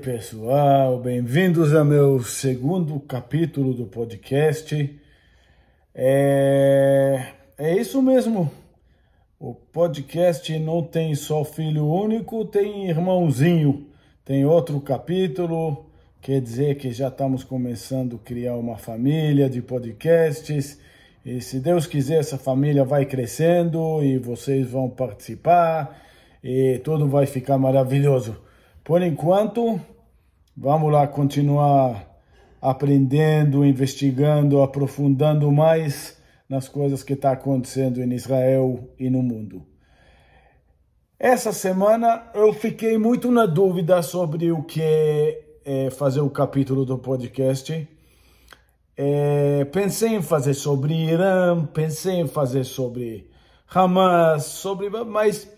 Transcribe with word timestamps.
pessoal, 0.00 0.98
bem-vindos 0.98 1.74
ao 1.74 1.84
meu 1.84 2.22
segundo 2.22 2.98
capítulo 3.00 3.74
do 3.74 3.84
podcast. 3.84 4.98
É, 5.94 7.26
é 7.58 7.76
isso 7.76 8.00
mesmo, 8.00 8.50
o 9.38 9.52
podcast 9.52 10.58
não 10.58 10.82
tem 10.82 11.14
só 11.14 11.44
filho 11.44 11.86
único, 11.86 12.46
tem 12.46 12.88
irmãozinho, 12.88 13.88
tem 14.24 14.46
outro 14.46 14.80
capítulo, 14.80 15.84
quer 16.22 16.40
dizer 16.40 16.76
que 16.76 16.90
já 16.92 17.08
estamos 17.08 17.44
começando 17.44 18.16
a 18.16 18.26
criar 18.26 18.56
uma 18.56 18.78
família 18.78 19.50
de 19.50 19.60
podcasts. 19.60 20.80
E 21.26 21.42
se 21.42 21.60
Deus 21.60 21.84
quiser, 21.84 22.20
essa 22.20 22.38
família 22.38 22.86
vai 22.86 23.04
crescendo 23.04 24.02
e 24.02 24.16
vocês 24.16 24.66
vão 24.66 24.88
participar 24.88 26.02
e 26.42 26.80
tudo 26.82 27.06
vai 27.06 27.26
ficar 27.26 27.58
maravilhoso. 27.58 28.48
Por 28.84 29.02
enquanto, 29.02 29.80
vamos 30.56 30.90
lá 30.92 31.06
continuar 31.06 32.08
aprendendo, 32.60 33.64
investigando, 33.64 34.62
aprofundando 34.62 35.50
mais 35.50 36.20
nas 36.48 36.68
coisas 36.68 37.02
que 37.02 37.12
está 37.12 37.32
acontecendo 37.32 38.02
em 38.02 38.12
Israel 38.12 38.90
e 38.98 39.08
no 39.08 39.22
mundo. 39.22 39.64
Essa 41.18 41.52
semana 41.52 42.30
eu 42.34 42.52
fiquei 42.52 42.96
muito 42.98 43.30
na 43.30 43.46
dúvida 43.46 44.02
sobre 44.02 44.50
o 44.50 44.62
que 44.62 44.80
é 44.82 45.90
fazer 45.90 46.20
o 46.20 46.30
capítulo 46.30 46.84
do 46.84 46.98
podcast. 46.98 47.88
É, 48.96 49.64
pensei 49.66 50.14
em 50.14 50.22
fazer 50.22 50.54
sobre 50.54 50.94
Irã, 50.94 51.64
pensei 51.66 52.14
em 52.14 52.26
fazer 52.26 52.64
sobre 52.64 53.30
Hamas, 53.72 54.44
sobre, 54.44 54.90
mas 55.04 55.48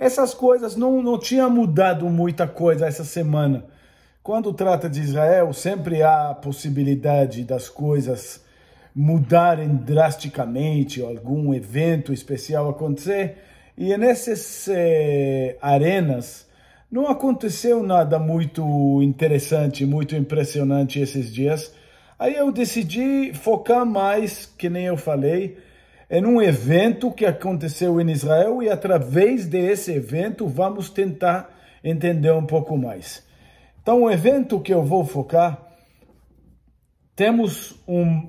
essas 0.00 0.32
coisas 0.32 0.76
não, 0.76 1.02
não 1.02 1.18
tinha 1.18 1.46
mudado 1.46 2.08
muita 2.08 2.46
coisa 2.46 2.86
essa 2.86 3.04
semana. 3.04 3.66
Quando 4.22 4.50
trata 4.50 4.88
de 4.88 4.98
Israel, 4.98 5.52
sempre 5.52 6.02
há 6.02 6.30
a 6.30 6.34
possibilidade 6.34 7.44
das 7.44 7.68
coisas 7.68 8.42
mudarem 8.94 9.76
drasticamente, 9.76 11.02
algum 11.02 11.52
evento 11.52 12.14
especial 12.14 12.70
acontecer. 12.70 13.36
E 13.76 13.94
nessas 13.98 14.68
eh, 14.68 15.58
arenas 15.60 16.46
não 16.90 17.06
aconteceu 17.06 17.82
nada 17.82 18.18
muito 18.18 19.02
interessante, 19.02 19.84
muito 19.84 20.16
impressionante 20.16 20.98
esses 20.98 21.30
dias. 21.30 21.74
Aí 22.18 22.36
eu 22.36 22.50
decidi 22.50 23.34
focar 23.34 23.84
mais, 23.84 24.46
que 24.56 24.70
nem 24.70 24.86
eu 24.86 24.96
falei, 24.96 25.58
é 26.10 26.20
num 26.20 26.42
evento 26.42 27.12
que 27.12 27.24
aconteceu 27.24 28.00
em 28.00 28.10
Israel 28.10 28.60
e 28.60 28.68
através 28.68 29.46
desse 29.46 29.92
evento 29.92 30.48
vamos 30.48 30.90
tentar 30.90 31.56
entender 31.84 32.32
um 32.32 32.44
pouco 32.44 32.76
mais. 32.76 33.24
Então, 33.80 34.02
o 34.02 34.10
evento 34.10 34.60
que 34.60 34.74
eu 34.74 34.82
vou 34.82 35.04
focar, 35.04 35.68
temos 37.14 37.80
um 37.86 38.28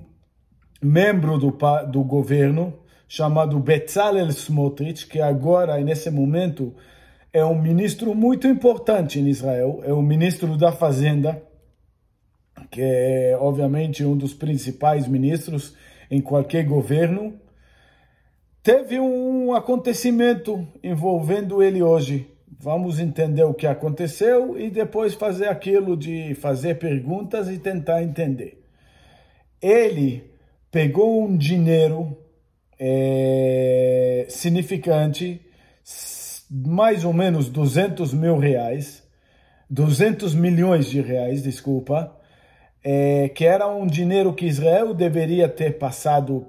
membro 0.79 1.39
do, 1.39 1.57
do 1.91 2.03
governo 2.03 2.71
chamado 3.07 3.59
Bezalel 3.59 4.27
Smotrich, 4.29 5.07
que 5.07 5.19
agora, 5.19 5.77
nesse 5.79 6.11
momento, 6.11 6.75
é 7.33 7.43
um 7.43 7.59
ministro 7.59 8.13
muito 8.13 8.47
importante 8.47 9.19
em 9.19 9.27
Israel, 9.27 9.81
é 9.83 9.91
o 9.91 10.03
ministro 10.03 10.55
da 10.55 10.71
Fazenda, 10.71 11.41
que 12.69 12.81
é, 12.81 13.35
obviamente, 13.39 14.05
um 14.05 14.15
dos 14.15 14.35
principais 14.35 15.07
ministros 15.07 15.75
em 16.09 16.21
qualquer 16.21 16.63
governo, 16.63 17.39
Teve 18.63 18.99
um 18.99 19.53
acontecimento 19.53 20.67
envolvendo 20.83 21.63
ele 21.63 21.81
hoje. 21.81 22.29
Vamos 22.59 22.99
entender 22.99 23.43
o 23.43 23.55
que 23.55 23.65
aconteceu 23.65 24.59
e 24.59 24.69
depois 24.69 25.15
fazer 25.15 25.47
aquilo 25.47 25.97
de 25.97 26.35
fazer 26.35 26.77
perguntas 26.77 27.49
e 27.49 27.57
tentar 27.57 28.03
entender. 28.03 28.63
Ele 29.59 30.29
pegou 30.69 31.23
um 31.23 31.35
dinheiro 31.35 32.15
é, 32.79 34.27
significante, 34.29 35.41
mais 36.49 37.03
ou 37.03 37.13
menos 37.13 37.49
200 37.49 38.13
mil 38.13 38.37
reais, 38.37 39.01
200 39.71 40.35
milhões 40.35 40.85
de 40.85 41.01
reais, 41.01 41.41
desculpa, 41.41 42.15
é, 42.83 43.29
que 43.29 43.45
era 43.45 43.67
um 43.67 43.85
dinheiro 43.85 44.33
que 44.33 44.45
Israel 44.45 44.93
deveria 44.93 45.47
ter 45.47 45.77
passado 45.77 46.45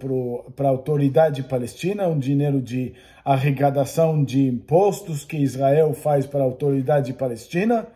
para 0.56 0.68
a 0.68 0.70
autoridade 0.70 1.42
palestina, 1.42 2.08
um 2.08 2.18
dinheiro 2.18 2.60
de 2.60 2.94
arrecadação 3.24 4.24
de 4.24 4.46
impostos 4.46 5.24
que 5.24 5.36
Israel 5.36 5.92
faz 5.92 6.26
para 6.26 6.40
a 6.40 6.44
autoridade 6.44 7.12
palestina, 7.12 7.86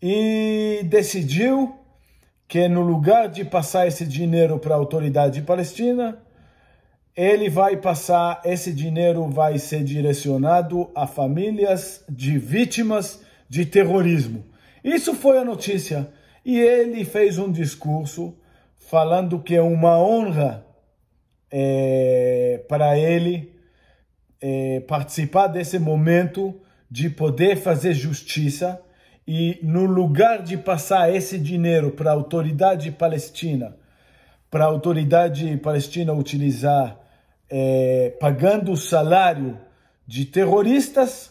e 0.00 0.80
decidiu 0.84 1.74
que 2.46 2.68
no 2.68 2.80
lugar 2.80 3.28
de 3.28 3.44
passar 3.44 3.88
esse 3.88 4.06
dinheiro 4.06 4.58
para 4.58 4.74
a 4.74 4.78
autoridade 4.78 5.42
palestina, 5.42 6.16
ele 7.14 7.50
vai 7.50 7.76
passar, 7.76 8.40
esse 8.44 8.72
dinheiro 8.72 9.28
vai 9.28 9.58
ser 9.58 9.82
direcionado 9.82 10.88
a 10.94 11.06
famílias 11.06 12.04
de 12.08 12.38
vítimas 12.38 13.20
de 13.48 13.66
terrorismo. 13.66 14.44
Isso 14.84 15.14
foi 15.14 15.38
a 15.38 15.44
notícia. 15.44 16.08
E 16.48 16.58
ele 16.58 17.04
fez 17.04 17.36
um 17.36 17.52
discurso 17.52 18.34
falando 18.78 19.38
que 19.38 19.54
é 19.54 19.60
uma 19.60 19.98
honra 19.98 20.64
é, 21.50 22.64
para 22.66 22.98
ele 22.98 23.54
é, 24.40 24.80
participar 24.80 25.48
desse 25.48 25.78
momento 25.78 26.58
de 26.90 27.10
poder 27.10 27.58
fazer 27.58 27.92
justiça 27.92 28.80
e 29.26 29.58
no 29.62 29.84
lugar 29.84 30.42
de 30.42 30.56
passar 30.56 31.14
esse 31.14 31.38
dinheiro 31.38 31.90
para 31.90 32.12
a 32.12 32.14
autoridade 32.14 32.90
palestina, 32.92 33.76
para 34.50 34.64
a 34.64 34.68
autoridade 34.68 35.54
palestina 35.58 36.14
utilizar 36.14 36.98
é, 37.50 38.16
pagando 38.18 38.72
o 38.72 38.76
salário 38.78 39.58
de 40.06 40.24
terroristas, 40.24 41.30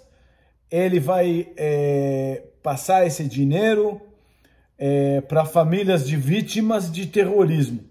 ele 0.70 1.00
vai 1.00 1.48
é, 1.58 2.44
passar 2.62 3.08
esse 3.08 3.24
dinheiro 3.24 4.07
é, 4.78 5.22
para 5.22 5.46
famílias 5.46 6.06
de 6.06 6.16
vítimas 6.16 6.92
de 6.92 7.08
terrorismo. 7.08 7.84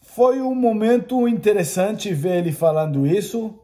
Foi 0.00 0.40
um 0.40 0.54
momento 0.54 1.26
interessante 1.28 2.12
ver 2.12 2.38
ele 2.38 2.52
falando 2.52 3.06
isso 3.06 3.58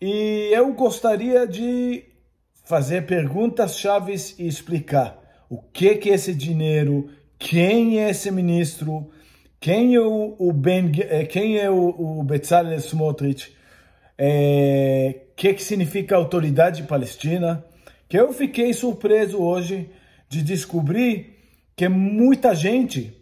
e 0.00 0.50
eu 0.52 0.72
gostaria 0.74 1.46
de 1.46 2.04
fazer 2.64 3.06
perguntas 3.06 3.78
chaves 3.78 4.34
e 4.38 4.46
explicar 4.46 5.18
o 5.48 5.56
que 5.58 5.96
que 5.96 6.10
é 6.10 6.14
esse 6.14 6.34
dinheiro, 6.34 7.08
quem 7.38 8.00
é 8.00 8.10
esse 8.10 8.30
ministro, 8.30 9.10
quem 9.58 9.94
é 9.94 10.00
o, 10.00 10.36
o 10.38 10.52
ben, 10.52 10.92
é, 11.08 11.24
quem 11.24 11.58
é 11.58 11.70
o, 11.70 12.18
o 12.20 12.22
Bezalel 12.22 12.78
Smotrich, 12.78 13.56
é, 14.16 15.20
que 15.34 15.54
que 15.54 15.62
significa 15.62 16.16
autoridade 16.16 16.82
palestina, 16.82 17.64
que 18.08 18.18
eu 18.18 18.32
fiquei 18.32 18.72
surpreso 18.72 19.38
hoje 19.38 19.90
de 20.28 20.42
descobrir 20.42 21.38
que 21.74 21.88
muita 21.88 22.54
gente, 22.54 23.16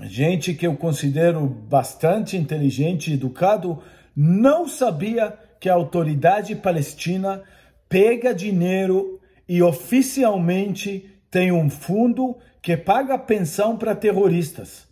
gente 0.00 0.54
que 0.54 0.66
eu 0.66 0.76
considero 0.76 1.46
bastante 1.46 2.36
inteligente 2.36 3.10
e 3.10 3.14
educado, 3.14 3.82
não 4.14 4.66
sabia 4.66 5.36
que 5.60 5.68
a 5.68 5.74
autoridade 5.74 6.54
palestina 6.54 7.42
pega 7.88 8.34
dinheiro 8.34 9.20
e 9.48 9.62
oficialmente 9.62 11.10
tem 11.30 11.50
um 11.52 11.68
fundo 11.68 12.36
que 12.62 12.76
paga 12.76 13.18
pensão 13.18 13.76
para 13.76 13.94
terroristas. 13.94 14.86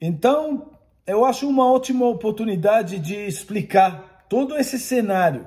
Então, 0.00 0.72
eu 1.06 1.24
acho 1.24 1.48
uma 1.48 1.70
ótima 1.70 2.06
oportunidade 2.06 2.98
de 2.98 3.14
explicar 3.14 4.26
todo 4.28 4.56
esse 4.56 4.78
cenário. 4.78 5.46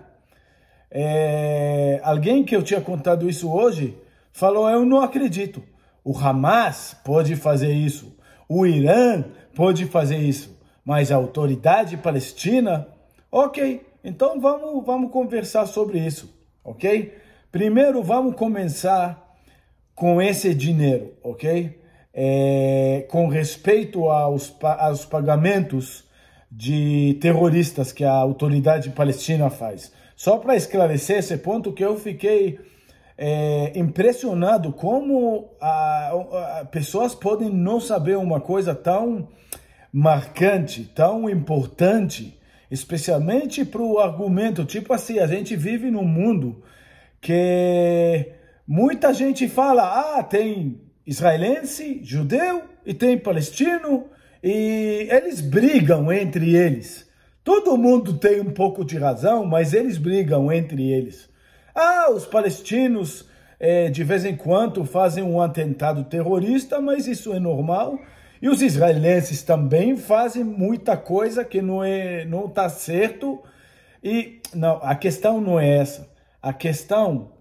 É, 0.92 2.00
alguém 2.04 2.44
que 2.44 2.56
eu 2.56 2.64
tinha 2.64 2.80
contado 2.82 3.30
isso 3.30 3.52
hoje 3.52 3.98
falou: 4.36 4.70
Eu 4.70 4.86
não 4.86 5.02
acredito. 5.02 5.64
O 6.04 6.16
Hamas 6.16 6.96
pode 7.04 7.36
fazer 7.36 7.74
isso, 7.74 8.16
o 8.48 8.68
Irã 8.68 9.24
pode 9.56 9.86
fazer 9.86 10.18
isso, 10.18 10.56
mas 10.84 11.12
a 11.12 11.16
autoridade 11.16 11.98
palestina, 11.98 12.88
ok. 13.32 13.82
Então 14.04 14.40
vamos, 14.40 14.86
vamos 14.86 15.12
conversar 15.12 15.66
sobre 15.66 15.98
isso, 15.98 16.32
ok? 16.64 17.12
Primeiro 17.52 18.04
vamos 18.04 18.36
começar 18.36 19.36
com 19.96 20.22
esse 20.22 20.54
dinheiro, 20.54 21.14
ok? 21.24 21.82
É, 22.14 23.08
com 23.10 23.28
respeito 23.28 24.08
aos, 24.08 24.56
aos 24.62 25.06
pagamentos 25.06 26.04
de 26.52 27.18
terroristas 27.20 27.92
que 27.92 28.04
a 28.04 28.14
autoridade 28.14 28.92
palestina 28.92 29.50
faz. 29.50 29.92
Só 30.16 30.38
para 30.38 30.56
esclarecer 30.56 31.18
esse 31.18 31.36
ponto 31.38 31.74
que 31.74 31.84
eu 31.84 31.98
fiquei 31.98 32.60
é, 33.18 33.72
impressionado 33.76 34.74
como 34.74 35.56
a, 35.62 36.10
a, 36.62 36.66
pessoas 36.66 37.16
podem 37.16 37.50
não 37.50 37.80
saber 37.80 38.18
uma 38.18 38.42
coisa 38.42 38.76
tão 38.76 39.30
marcante, 39.92 40.84
tão 40.94 41.30
importante, 41.30 42.38
especialmente 42.70 43.64
para 43.64 43.82
o 43.82 44.00
argumento, 44.00 44.66
tipo 44.66 44.94
assim, 44.94 45.20
a 45.20 45.28
gente 45.28 45.56
vive 45.56 45.90
num 45.90 46.04
mundo 46.04 46.62
que 47.22 48.34
muita 48.68 49.14
gente 49.14 49.48
fala, 49.48 50.18
ah, 50.18 50.24
tem 50.24 50.82
israelense, 51.08 52.02
judeu 52.04 52.64
e 52.86 52.94
tem 52.94 53.18
palestino, 53.18 54.10
e 54.44 55.08
eles 55.10 55.40
brigam 55.40 56.12
entre 56.12 56.56
eles. 56.56 57.10
Todo 57.44 57.78
mundo 57.78 58.18
tem 58.18 58.42
um 58.42 58.52
pouco 58.52 58.84
de 58.84 58.98
razão, 58.98 59.46
mas 59.46 59.74
eles 59.74 59.98
brigam 59.98 60.52
entre 60.52 60.92
eles. 60.92 61.30
Ah, 61.76 62.10
os 62.10 62.26
palestinos 62.26 63.26
é, 63.60 63.90
de 63.90 64.04
vez 64.04 64.24
em 64.24 64.36
quando 64.36 64.86
fazem 64.86 65.24
um 65.24 65.42
atentado 65.42 66.06
terrorista, 66.06 66.80
mas 66.80 67.06
isso 67.06 67.34
é 67.34 67.40
normal. 67.40 68.00
E 68.42 68.48
os 68.48 68.62
israelenses 68.62 69.44
também 69.44 69.98
fazem 69.98 70.44
muita 70.44 70.96
coisa 70.96 71.44
que 71.44 71.62
não 71.62 71.84
é 71.84 72.24
não 72.26 72.46
está 72.46 72.70
certo. 72.70 73.44
E 74.04 74.40
não, 74.54 74.80
a 74.82 74.96
questão 74.96 75.42
não 75.42 75.60
é 75.60 75.78
essa. 75.78 76.10
A 76.42 76.54
questão 76.54 77.32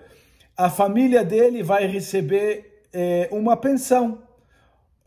a 0.55 0.69
família 0.69 1.23
dele 1.23 1.63
vai 1.63 1.87
receber 1.87 2.83
é, 2.93 3.27
uma 3.31 3.57
pensão. 3.57 4.19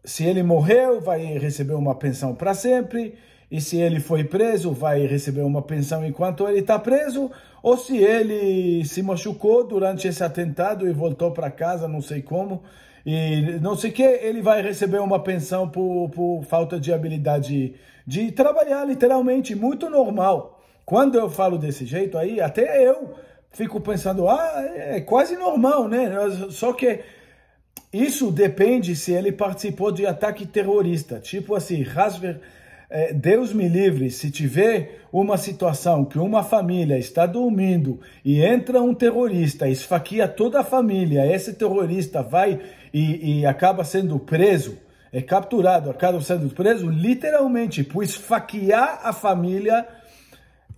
Se 0.05 0.25
ele 0.25 0.43
morreu, 0.43 1.00
vai 1.00 1.20
receber 1.38 1.75
uma 1.75 1.94
pensão 1.94 2.34
para 2.34 2.52
sempre. 2.52 3.14
E 3.49 3.61
se 3.61 3.76
ele 3.76 4.00
foi 4.00 4.25
preso, 4.25 4.73
vai 4.73 5.06
receber 5.06 5.43
uma 5.43 5.62
pensão 5.62 6.05
enquanto 6.05 6.49
ele 6.49 6.58
está 6.58 6.81
preso, 6.81 7.31
ou 7.62 7.76
se 7.76 7.96
ele 7.96 8.84
se 8.84 9.02
machucou 9.02 9.62
durante 9.64 10.08
esse 10.08 10.25
atentado 10.25 10.88
e 10.88 10.93
voltou 10.93 11.31
para 11.31 11.49
casa, 11.49 11.87
não 11.87 12.02
sei 12.02 12.22
como, 12.22 12.64
e 13.05 13.56
não 13.62 13.76
sei 13.76 13.90
o 13.90 13.93
que, 13.93 14.02
ele 14.02 14.43
vai 14.43 14.62
receber 14.62 14.99
uma 14.99 15.20
pensão 15.20 15.69
por, 15.69 16.11
por 16.11 16.43
falta 16.43 16.81
de 16.81 16.93
habilidade 16.93 17.76
de 18.05 18.32
trabalhar, 18.32 18.84
literalmente, 18.84 19.55
muito 19.55 19.88
normal. 19.88 20.56
Quando 20.87 21.19
eu 21.19 21.29
falo 21.29 21.59
desse 21.59 21.85
jeito 21.85 22.17
aí, 22.17 22.41
até 22.41 22.87
eu 22.87 23.15
fico 23.50 23.81
pensando, 23.81 24.29
ah, 24.29 24.65
é 24.75 25.00
quase 25.00 25.37
normal, 25.37 25.88
né? 25.88 26.09
Só 26.49 26.73
que 26.73 27.00
isso 27.93 28.31
depende 28.31 28.97
se 28.97 29.12
ele 29.12 29.33
participou 29.33 29.93
de 29.93 30.06
ataque 30.06 30.47
terrorista, 30.47 31.19
tipo 31.19 31.55
assim, 31.55 31.83
Rasver 31.83 32.41
é, 32.88 33.12
Deus 33.12 33.53
me 33.53 33.69
livre, 33.69 34.11
se 34.11 34.31
tiver 34.31 35.00
uma 35.12 35.37
situação 35.37 36.05
que 36.05 36.19
uma 36.19 36.44
família 36.44 36.97
está 36.97 37.27
dormindo 37.27 38.00
e 38.25 38.41
entra 38.41 38.81
um 38.81 38.94
terrorista, 38.94 39.69
esfaqueia 39.69 40.29
toda 40.29 40.61
a 40.61 40.65
família, 40.65 41.27
esse 41.27 41.55
terrorista 41.55 42.23
vai 42.23 42.61
e, 42.94 43.41
e 43.41 43.47
acaba 43.47 43.82
sendo 43.82 44.19
preso, 44.21 44.79
é 45.12 45.21
capturado, 45.21 45.91
acaba 45.91 46.21
sendo 46.21 46.49
preso, 46.50 46.89
literalmente, 46.89 47.82
por 47.82 48.05
esfaquear 48.05 49.00
a 49.03 49.12
família, 49.12 49.87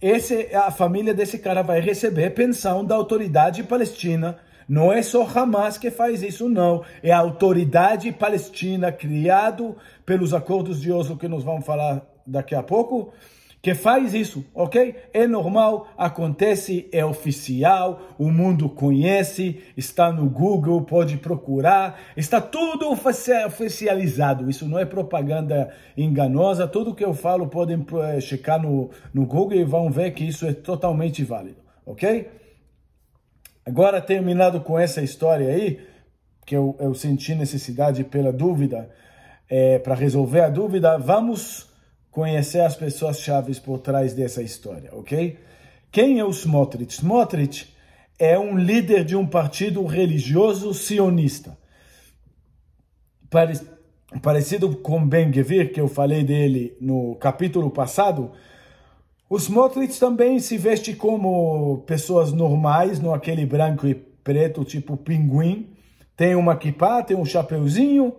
esse, 0.01 0.55
a 0.55 0.71
família 0.71 1.13
desse 1.13 1.39
cara 1.39 1.63
vai 1.63 1.81
receber 1.81 2.31
pensão 2.31 2.85
da 2.85 2.95
autoridade 2.95 3.63
palestina 3.63 4.39
não 4.69 4.93
é 4.93 5.01
só 5.01 5.27
Hamas 5.27 5.79
que 5.79 5.91
faz 5.91 6.23
isso, 6.23 6.47
não. 6.47 6.85
É 7.03 7.11
a 7.11 7.19
autoridade 7.19 8.13
palestina, 8.13 8.93
criado 8.93 9.75
pelos 10.05 10.35
acordos 10.35 10.79
de 10.79 10.93
Oslo, 10.93 11.17
que 11.17 11.27
nós 11.27 11.43
vamos 11.43 11.65
falar 11.65 12.03
daqui 12.27 12.55
a 12.55 12.63
pouco, 12.63 13.11
que 13.61 13.75
faz 13.75 14.15
isso, 14.15 14.45
ok? 14.55 14.95
É 15.13 15.27
normal, 15.27 15.89
acontece, 15.97 16.89
é 16.93 17.05
oficial, 17.05 18.01
o 18.17 18.31
mundo 18.31 18.69
conhece, 18.69 19.61
está 19.77 20.13
no 20.13 20.31
Google, 20.31 20.83
pode 20.83 21.17
procurar, 21.17 22.01
está 22.17 22.41
tudo 22.41 22.89
oficializado. 22.89 24.49
Isso 24.49 24.69
não 24.69 24.79
é 24.79 24.85
propaganda 24.85 25.75
enganosa. 25.97 26.69
Tudo 26.69 26.95
que 26.95 27.05
eu 27.05 27.13
falo 27.13 27.49
podem 27.49 27.85
eh, 28.05 28.21
checar 28.21 28.63
no, 28.63 28.91
no 29.13 29.27
Google 29.27 29.59
e 29.59 29.65
vão 29.65 29.91
ver 29.91 30.13
que 30.13 30.25
isso 30.25 30.47
é 30.47 30.53
totalmente 30.53 31.25
válido, 31.25 31.59
ok? 31.85 32.29
Agora, 33.67 34.01
terminado 34.01 34.61
com 34.61 34.79
essa 34.79 35.03
história 35.03 35.49
aí, 35.49 35.81
que 36.47 36.57
eu, 36.57 36.77
eu 36.79 36.95
senti 36.95 37.35
necessidade 37.35 38.05
pela 38.05 38.33
dúvida, 38.33 38.89
é, 39.51 39.79
para 39.79 39.95
resolver 39.95 40.43
a 40.43 40.49
dúvida, 40.49 40.97
vamos 40.97 41.69
conhecer 42.11 42.61
as 42.61 42.77
pessoas 42.77 43.21
chaves 43.21 43.59
por 43.59 43.79
trás 43.79 44.15
dessa 44.15 44.43
história, 44.43 44.91
ok? 44.93 45.39
Quem 45.91 46.19
é 46.19 46.25
o 46.25 46.31
Smotrich? 46.31 46.95
Smotrich 46.95 47.75
é 48.19 48.39
um 48.39 48.57
líder 48.57 49.05
de 49.05 49.15
um 49.17 49.27
partido 49.27 49.85
religioso 49.87 50.75
sionista. 50.75 51.57
Parecido 54.23 54.77
com 54.77 55.07
Ben 55.07 55.31
Gvir, 55.31 55.73
que 55.73 55.81
eu 55.81 55.89
falei 55.89 56.25
dele 56.25 56.77
no 56.81 57.15
capítulo 57.17 57.71
passado, 57.71 58.33
os 59.31 59.45
Smotrich 59.45 60.01
também 60.01 60.41
se 60.41 60.57
veste 60.57 60.95
como 60.95 61.83
pessoas 61.87 62.33
normais, 62.33 62.99
no 62.99 63.13
aquele 63.13 63.45
branco 63.45 63.87
e 63.87 63.95
preto, 63.95 64.65
tipo 64.65 64.97
pinguim. 64.97 65.69
Tem 66.17 66.35
uma 66.35 66.57
kippah, 66.57 67.03
tem 67.03 67.17
um 67.17 67.25
chapeuzinho. 67.25 68.15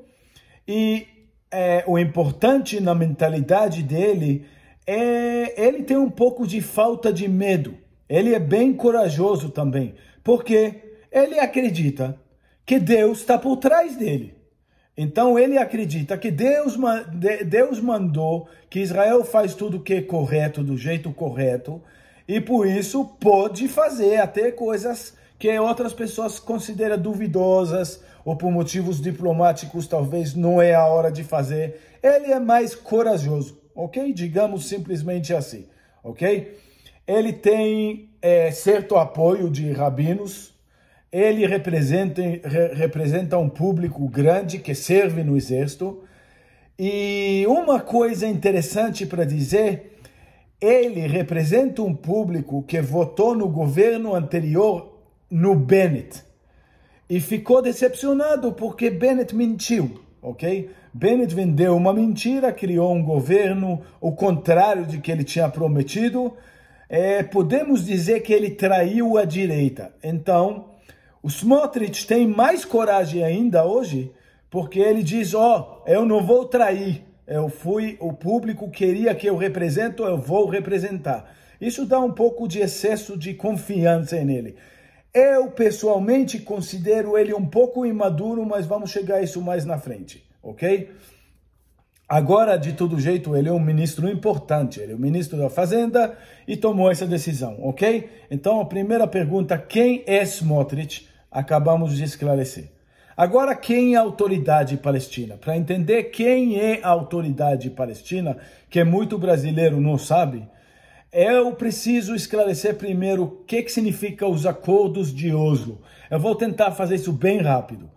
E 0.67 1.07
é, 1.51 1.83
o 1.87 1.97
importante 1.97 2.79
na 2.79 2.93
mentalidade 2.93 3.83
dele 3.83 4.45
é 4.85 5.53
ele 5.57 5.83
tem 5.83 5.97
um 5.97 6.09
pouco 6.09 6.47
de 6.47 6.61
falta 6.61 7.11
de 7.11 7.27
medo. 7.27 7.77
Ele 8.07 8.33
é 8.33 8.39
bem 8.39 8.73
corajoso 8.73 9.49
também, 9.49 9.93
porque 10.23 10.75
ele 11.11 11.39
acredita 11.39 12.19
que 12.65 12.79
Deus 12.79 13.19
está 13.19 13.37
por 13.37 13.57
trás 13.57 13.95
dele. 13.95 14.33
Então 14.97 15.39
ele 15.39 15.57
acredita 15.57 16.17
que 16.17 16.29
Deus, 16.29 16.75
Deus 17.47 17.79
mandou 17.79 18.49
que 18.69 18.79
Israel 18.79 19.23
faz 19.23 19.53
tudo 19.53 19.77
o 19.77 19.81
que 19.81 19.93
é 19.93 20.01
correto, 20.01 20.63
do 20.63 20.77
jeito 20.77 21.11
correto, 21.11 21.81
e 22.27 22.41
por 22.41 22.67
isso 22.67 23.05
pode 23.19 23.67
fazer 23.67 24.17
até 24.17 24.51
coisas 24.51 25.15
que 25.37 25.57
outras 25.57 25.93
pessoas 25.93 26.37
consideram 26.37 26.97
duvidosas, 26.97 28.03
ou 28.23 28.35
por 28.35 28.51
motivos 28.51 29.01
diplomáticos 29.01 29.87
talvez 29.87 30.35
não 30.35 30.61
é 30.61 30.73
a 30.73 30.85
hora 30.85 31.11
de 31.11 31.23
fazer. 31.23 31.79
Ele 32.01 32.31
é 32.31 32.39
mais 32.39 32.75
corajoso, 32.75 33.59
ok? 33.75 34.13
Digamos 34.13 34.67
simplesmente 34.67 35.33
assim, 35.33 35.65
ok? 36.03 36.57
Ele 37.07 37.33
tem 37.33 38.09
é, 38.21 38.51
certo 38.51 38.95
apoio 38.97 39.49
de 39.49 39.71
rabinos, 39.71 40.53
ele 41.11 41.45
representa, 41.47 42.21
representa 42.75 43.37
um 43.37 43.49
público 43.49 44.07
grande 44.07 44.59
que 44.59 44.75
serve 44.75 45.23
no 45.23 45.35
exército. 45.35 46.03
E 46.77 47.43
uma 47.47 47.79
coisa 47.79 48.27
interessante 48.27 49.05
para 49.05 49.25
dizer, 49.25 49.97
ele 50.61 51.07
representa 51.07 51.81
um 51.81 51.95
público 51.95 52.63
que 52.63 52.79
votou 52.79 53.35
no 53.35 53.49
governo 53.49 54.13
anterior 54.13 54.99
no 55.29 55.55
Bennett 55.55 56.28
e 57.09 57.19
ficou 57.19 57.61
decepcionado 57.61 58.53
porque 58.53 58.89
Bennett 58.89 59.35
mentiu, 59.35 59.99
ok? 60.21 60.69
Bennett 60.93 61.33
vendeu 61.33 61.75
uma 61.75 61.93
mentira, 61.93 62.51
criou 62.51 62.93
um 62.93 63.03
governo 63.03 63.81
o 63.99 64.11
contrário 64.11 64.85
de 64.85 64.99
que 64.99 65.11
ele 65.11 65.23
tinha 65.23 65.49
prometido. 65.49 66.33
É, 66.87 67.23
podemos 67.23 67.85
dizer 67.85 68.21
que 68.21 68.33
ele 68.33 68.51
traiu 68.51 69.17
a 69.17 69.25
direita. 69.25 69.91
Então, 70.03 70.65
o 71.21 71.27
Smotrich 71.27 72.05
tem 72.05 72.27
mais 72.27 72.63
coragem 72.63 73.23
ainda 73.23 73.65
hoje, 73.65 74.11
porque 74.49 74.79
ele 74.79 75.03
diz: 75.03 75.33
Ó, 75.33 75.81
oh, 75.85 75.89
eu 75.89 76.05
não 76.05 76.23
vou 76.23 76.45
trair, 76.45 77.03
eu 77.27 77.49
fui, 77.49 77.97
o 77.99 78.13
público 78.13 78.69
queria 78.69 79.13
que 79.13 79.27
eu 79.27 79.35
represento, 79.35 80.03
eu 80.03 80.17
vou 80.17 80.47
representar. 80.47 81.35
Isso 81.61 81.85
dá 81.85 81.99
um 81.99 82.11
pouco 82.11 82.47
de 82.47 82.59
excesso 82.59 83.17
de 83.17 83.33
confiança 83.33 84.23
nele. 84.23 84.55
Eu 85.13 85.49
pessoalmente 85.49 86.39
considero 86.39 87.17
ele 87.17 87.33
um 87.33 87.45
pouco 87.45 87.85
imaduro, 87.85 88.45
mas 88.45 88.67
vamos 88.67 88.91
chegar 88.91 89.15
a 89.15 89.21
isso 89.21 89.41
mais 89.41 89.65
na 89.65 89.79
frente, 89.79 90.23
ok? 90.41 90.91
Agora, 92.07 92.57
de 92.57 92.73
todo 92.73 92.99
jeito, 92.99 93.35
ele 93.35 93.49
é 93.49 93.51
um 93.51 93.59
ministro 93.59 94.09
importante, 94.09 94.79
ele 94.79 94.93
é 94.93 94.95
o 94.95 94.99
ministro 94.99 95.37
da 95.37 95.49
Fazenda 95.49 96.17
e 96.47 96.57
tomou 96.57 96.91
essa 96.91 97.05
decisão, 97.05 97.57
ok? 97.61 98.09
Então, 98.31 98.59
a 98.59 98.65
primeira 98.65 99.07
pergunta, 99.07 99.57
quem 99.57 100.03
é 100.07 100.23
Smotrich? 100.23 101.07
Acabamos 101.31 101.95
de 101.95 102.03
esclarecer. 102.03 102.71
Agora, 103.15 103.55
quem 103.55 103.95
é 103.95 103.97
a 103.97 104.01
autoridade 104.01 104.77
palestina? 104.77 105.37
Para 105.37 105.57
entender 105.57 106.05
quem 106.05 106.59
é 106.59 106.79
a 106.81 106.89
autoridade 106.89 107.69
palestina, 107.69 108.37
que 108.69 108.83
muito 108.83 109.17
brasileiro 109.17 109.79
não 109.79 109.97
sabe, 109.97 110.47
eu 111.11 111.53
preciso 111.53 112.13
esclarecer 112.13 112.75
primeiro 112.75 113.23
o 113.23 113.29
que, 113.43 113.63
que 113.63 113.71
significa 113.71 114.27
os 114.27 114.45
acordos 114.45 115.13
de 115.13 115.33
Oslo. 115.33 115.81
Eu 116.09 116.19
vou 116.19 116.35
tentar 116.35 116.71
fazer 116.71 116.95
isso 116.95 117.11
bem 117.11 117.39
rápido. 117.41 117.89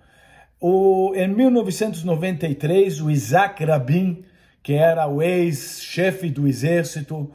O, 0.61 1.13
em 1.15 1.29
1993, 1.29 3.01
o 3.01 3.11
Isaac 3.11 3.65
Rabin, 3.65 4.25
que 4.63 4.75
era 4.75 5.07
o 5.09 5.21
ex-chefe 5.21 6.31
do 6.31 6.47
exército 6.47 7.31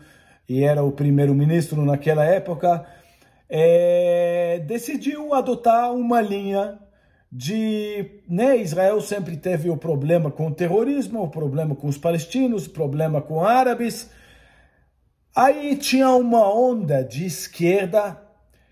e 0.47 0.63
era 0.63 0.81
o 0.83 0.91
primeiro-ministro 0.91 1.83
naquela 1.83 2.23
época, 2.23 2.85
é, 3.49 4.61
decidiu 4.65 5.33
adotar 5.33 5.93
uma 5.93 6.21
linha 6.21 6.79
de. 7.31 8.21
Né, 8.27 8.57
Israel 8.57 9.01
sempre 9.01 9.35
teve 9.35 9.69
o 9.69 9.77
problema 9.77 10.31
com 10.31 10.47
o 10.47 10.53
terrorismo, 10.53 11.21
o 11.21 11.29
problema 11.29 11.75
com 11.75 11.87
os 11.87 11.97
palestinos, 11.97 12.65
o 12.65 12.71
problema 12.71 13.21
com 13.21 13.43
árabes. 13.43 14.09
Aí 15.37 15.75
tinha 15.75 16.09
uma 16.09 16.51
onda 16.51 17.03
de 17.03 17.23
esquerda 17.23 18.19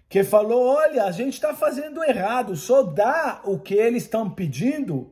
que 0.09 0.23
falou: 0.23 0.65
olha, 0.65 1.03
a 1.03 1.11
gente 1.11 1.35
está 1.35 1.53
fazendo 1.53 2.03
errado, 2.03 2.55
só 2.55 2.81
dá 2.81 3.39
o 3.43 3.59
que 3.59 3.75
eles 3.75 4.01
estão 4.01 4.27
pedindo, 4.27 5.11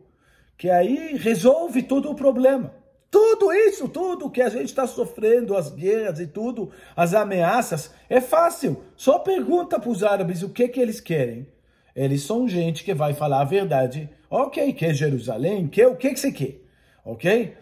que 0.58 0.68
aí 0.68 1.16
resolve 1.16 1.84
todo 1.84 2.10
o 2.10 2.16
problema. 2.16 2.74
Tudo 3.12 3.54
isso, 3.54 3.88
tudo 3.88 4.32
que 4.32 4.42
a 4.42 4.50
gente 4.50 4.66
está 4.66 4.88
sofrendo, 4.88 5.56
as 5.56 5.70
guerras 5.70 6.20
e 6.20 6.26
tudo, 6.26 6.72
as 6.96 7.14
ameaças, 7.14 7.94
é 8.10 8.20
fácil. 8.20 8.84
Só 8.96 9.20
pergunta 9.20 9.80
para 9.80 9.92
os 9.92 10.04
árabes 10.04 10.42
o 10.42 10.50
que, 10.50 10.68
que 10.68 10.80
eles 10.80 11.00
querem. 11.00 11.46
Eles 11.96 12.24
são 12.24 12.50
gente 12.50 12.84
que 12.84 12.96
vai 12.96 13.14
falar 13.14 13.42
a 13.42 13.46
verdade. 13.46 14.10
Ok, 14.28 14.74
quer 14.74 14.96
Jerusalém? 14.96 15.68
Quer, 15.68 15.86
o 15.86 15.96
que, 15.96 16.10
que 16.10 16.20
você 16.20 16.32
quer? 16.32 16.62
Ok? 17.06 17.56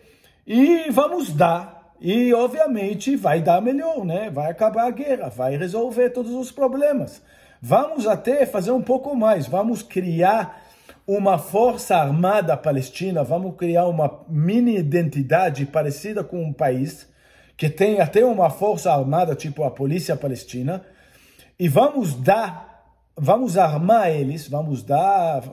E 0.48 0.90
vamos 0.90 1.34
dar 1.34 1.81
e, 2.02 2.34
obviamente, 2.34 3.16
vai 3.16 3.42
dar 3.42 3.62
melhor, 3.62 4.04
né? 4.04 4.32
Vai 4.32 4.50
acabar 4.50 4.88
a 4.88 4.92
guerra, 4.92 5.30
vai 5.30 5.56
resolver 5.56 6.10
todos 6.10 6.32
os 6.32 6.52
problemas. 6.52 7.22
Vamos 7.62 8.08
até 8.08 8.44
fazer 8.44 8.72
um 8.72 8.82
pouco 8.82 9.16
mais, 9.16 9.46
vamos 9.46 9.84
criar 9.84 10.64
uma 11.06 11.38
força 11.38 11.96
armada 11.96 12.58
palestina, 12.58 13.24
vamos 13.24 13.56
criar 13.56 13.86
uma 13.86 14.24
mini 14.28 14.78
identidade 14.78 15.64
parecida 15.68 16.24
com 16.24 16.44
um 16.44 16.52
país 16.52 17.08
que 17.56 17.70
tem 17.70 18.02
até 18.02 18.26
uma 18.26 18.50
força 18.50 18.92
armada, 18.92 19.36
tipo 19.36 19.64
a 19.64 19.70
polícia 19.70 20.16
palestina, 20.16 20.84
e 21.60 21.68
vamos 21.68 22.16
dar, 22.16 22.84
vamos 23.16 23.56
armar 23.60 24.10
eles, 24.10 24.48
vamos 24.48 24.82
dar 24.82 25.44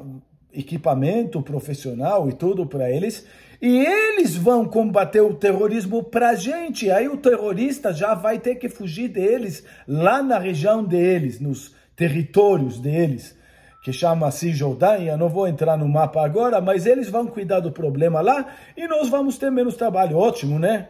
equipamento 0.53 1.43
profissional 1.43 2.29
e 2.29 2.33
tudo 2.33 2.67
para 2.67 2.91
eles, 2.91 3.27
e 3.61 3.85
eles 3.85 4.37
vão 4.37 4.65
combater 4.65 5.21
o 5.21 5.35
terrorismo 5.35 6.03
para 6.03 6.31
a 6.31 6.35
gente. 6.35 6.91
Aí 6.91 7.09
o 7.09 7.17
terrorista 7.17 7.93
já 7.93 8.15
vai 8.15 8.39
ter 8.39 8.55
que 8.55 8.69
fugir 8.69 9.09
deles 9.09 9.65
lá 9.87 10.23
na 10.23 10.39
região 10.39 10.85
deles, 10.85 11.41
nos 11.41 11.75
territórios 11.97 12.79
deles, 12.79 13.37
que 13.83 13.93
chama-se 13.93 14.51
Cisjordânia. 14.51 15.17
Não 15.17 15.29
vou 15.29 15.49
entrar 15.49 15.77
no 15.77 15.89
mapa 15.89 16.25
agora, 16.25 16.61
mas 16.61 16.87
eles 16.87 17.11
vão 17.11 17.27
cuidar 17.27 17.61
do 17.61 17.73
problema 17.73 18.21
lá 18.21 18.47
e 18.77 18.87
nós 18.87 19.09
vamos 19.09 19.39
ter 19.39 19.51
menos 19.51 19.77
trabalho. 19.77 20.17
Ótimo, 20.17 20.59
né? 20.59 20.89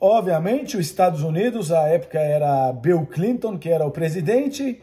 Obviamente, 0.00 0.76
os 0.76 0.86
Estados 0.86 1.22
Unidos, 1.22 1.70
à 1.70 1.86
época 1.88 2.18
era 2.18 2.72
Bill 2.72 3.06
Clinton, 3.06 3.58
que 3.58 3.68
era 3.68 3.86
o 3.86 3.90
presidente, 3.90 4.80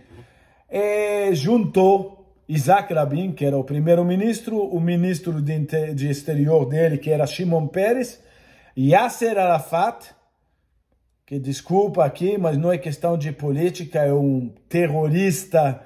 juntou 1.34 2.19
Isaac 2.50 2.92
Rabin, 2.92 3.32
que 3.32 3.46
era 3.46 3.56
o 3.56 3.64
primeiro-ministro, 3.64 4.60
o 4.60 4.80
ministro 4.82 5.40
de, 5.40 5.94
de 5.94 6.10
exterior 6.10 6.66
dele, 6.66 6.98
que 6.98 7.12
era 7.12 7.28
Shimon 7.28 7.68
Peres, 7.68 8.20
Yasser 8.76 9.38
Arafat, 9.38 10.16
que 11.28 11.38
desculpa 11.38 12.04
aqui, 12.04 12.40
mas 12.40 12.58
não 12.58 12.72
é 12.72 12.78
questão 12.80 13.16
de 13.16 13.32
política, 13.32 14.00
é 14.00 14.12
um 14.12 14.52
terrorista 14.68 15.80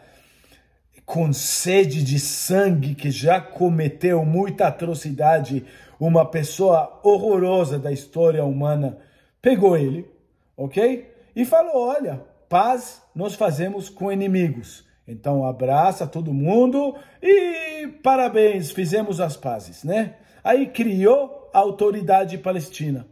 com 1.05 1.33
sede 1.33 2.01
de 2.01 2.17
sangue 2.17 2.95
que 2.95 3.11
já 3.11 3.41
cometeu 3.41 4.23
muita 4.23 4.67
atrocidade, 4.67 5.65
uma 5.99 6.25
pessoa 6.25 7.01
horrorosa 7.03 7.77
da 7.77 7.91
história 7.91 8.45
humana, 8.45 8.99
pegou 9.41 9.75
ele, 9.75 10.09
ok? 10.55 11.11
E 11.35 11.43
falou: 11.43 11.89
olha, 11.89 12.21
paz 12.47 13.01
nós 13.13 13.35
fazemos 13.35 13.89
com 13.89 14.09
inimigos. 14.09 14.92
Então 15.07 15.45
abraça 15.45 16.07
todo 16.07 16.33
mundo 16.33 16.95
e 17.21 17.87
parabéns, 18.01 18.71
fizemos 18.71 19.19
as 19.19 19.35
pazes, 19.35 19.83
né? 19.83 20.15
Aí 20.43 20.67
criou 20.67 21.49
a 21.53 21.59
autoridade 21.59 22.37
palestina. 22.37 23.05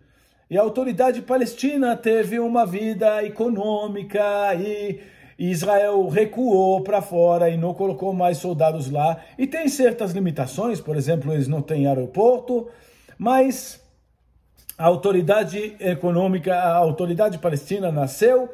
E 0.49 0.57
a 0.57 0.61
autoridade 0.61 1.21
palestina 1.21 1.95
teve 1.95 2.39
uma 2.39 2.65
vida 2.65 3.23
econômica 3.23 4.53
e 4.55 4.99
Israel 5.39 6.07
recuou 6.07 6.81
para 6.81 7.01
fora 7.01 7.49
e 7.49 7.57
não 7.57 7.73
colocou 7.73 8.13
mais 8.13 8.37
soldados 8.37 8.89
lá. 8.89 9.19
E 9.37 9.47
tem 9.47 9.67
certas 9.67 10.11
limitações, 10.11 10.79
por 10.79 10.95
exemplo, 10.95 11.33
eles 11.33 11.47
não 11.47 11.61
têm 11.61 11.87
aeroporto, 11.87 12.67
mas 13.17 13.81
a 14.77 14.85
autoridade 14.85 15.75
econômica, 15.79 16.53
a 16.53 16.75
autoridade 16.75 17.37
palestina 17.37 17.91
nasceu 17.91 18.49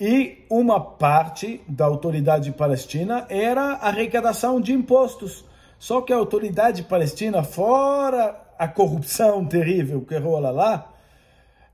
e 0.00 0.46
uma 0.48 0.80
parte 0.80 1.60
da 1.68 1.84
autoridade 1.84 2.50
palestina 2.52 3.26
era 3.28 3.74
arrecadação 3.74 4.58
de 4.58 4.72
impostos. 4.72 5.44
Só 5.78 6.00
que 6.00 6.10
a 6.10 6.16
autoridade 6.16 6.84
palestina, 6.84 7.42
fora 7.42 8.34
a 8.58 8.66
corrupção 8.66 9.44
terrível 9.46 10.00
que 10.00 10.16
rola 10.16 10.50
lá, 10.50 10.90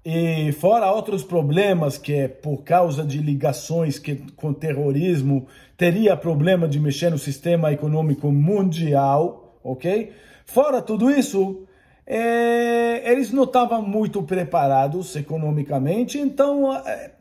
e 0.05 0.53
fora 0.53 0.91
outros 0.91 1.23
problemas 1.23 1.99
que 1.99 2.15
é 2.15 2.29
por 2.29 2.63
causa 2.63 3.05
de 3.05 3.19
ligações 3.19 3.99
que, 3.99 4.17
com 4.37 4.53
terrorismo, 4.53 5.47
teria 5.77 6.17
problema 6.17 6.69
de 6.69 6.81
mexer 6.81 7.11
no 7.11 7.19
sistema 7.19 7.73
econômico 7.73 8.31
mundial, 8.31 9.59
ok? 9.63 10.13
Fora 10.45 10.81
tudo 10.81 11.11
isso, 11.11 11.65
é, 12.07 13.11
eles 13.11 13.33
não 13.33 13.43
estavam 13.45 13.83
muito 13.83 14.21
preparados 14.23 15.15
economicamente, 15.15 16.19
então... 16.19 16.75
É, 16.75 17.16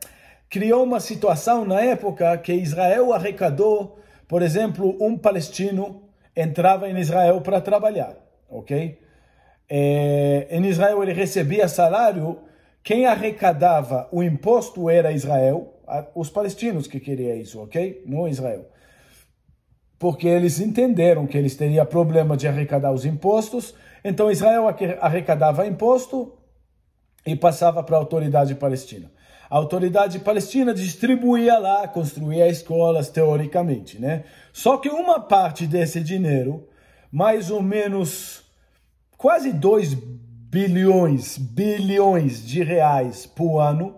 criou 0.56 0.84
uma 0.84 1.00
situação 1.00 1.66
na 1.66 1.82
época 1.82 2.38
que 2.38 2.50
Israel 2.50 3.12
arrecadou, 3.12 3.98
por 4.26 4.40
exemplo, 4.40 4.96
um 4.98 5.14
palestino 5.18 6.08
entrava 6.34 6.88
em 6.88 6.96
Israel 6.98 7.42
para 7.42 7.60
trabalhar, 7.60 8.16
ok? 8.48 8.98
É, 9.68 10.46
em 10.48 10.64
Israel 10.64 11.02
ele 11.02 11.12
recebia 11.12 11.68
salário, 11.68 12.38
quem 12.82 13.04
arrecadava 13.04 14.08
o 14.10 14.22
imposto 14.22 14.88
era 14.88 15.12
Israel, 15.12 15.74
os 16.14 16.30
palestinos 16.30 16.86
que 16.86 17.00
queriam 17.00 17.36
isso, 17.36 17.60
ok? 17.60 18.02
Não 18.06 18.26
Israel. 18.26 18.64
Porque 19.98 20.26
eles 20.26 20.58
entenderam 20.58 21.26
que 21.26 21.36
eles 21.36 21.54
teriam 21.54 21.84
problema 21.84 22.34
de 22.34 22.48
arrecadar 22.48 22.92
os 22.92 23.04
impostos, 23.04 23.74
então 24.02 24.30
Israel 24.30 24.64
arrecadava 25.02 25.66
imposto 25.66 26.32
e 27.26 27.36
passava 27.36 27.82
para 27.82 27.96
a 27.96 27.98
autoridade 27.98 28.54
palestina. 28.54 29.14
A 29.48 29.56
autoridade 29.56 30.18
palestina 30.18 30.74
distribuía 30.74 31.58
lá, 31.58 31.86
construía 31.86 32.48
escolas, 32.48 33.08
teoricamente, 33.08 33.98
né? 33.98 34.24
Só 34.52 34.76
que 34.76 34.88
uma 34.88 35.20
parte 35.20 35.66
desse 35.66 36.00
dinheiro, 36.00 36.68
mais 37.12 37.50
ou 37.50 37.62
menos 37.62 38.42
quase 39.16 39.52
2 39.52 39.94
bilhões, 39.94 41.38
bilhões 41.38 42.44
de 42.44 42.62
reais 42.62 43.26
por 43.26 43.60
ano, 43.60 43.96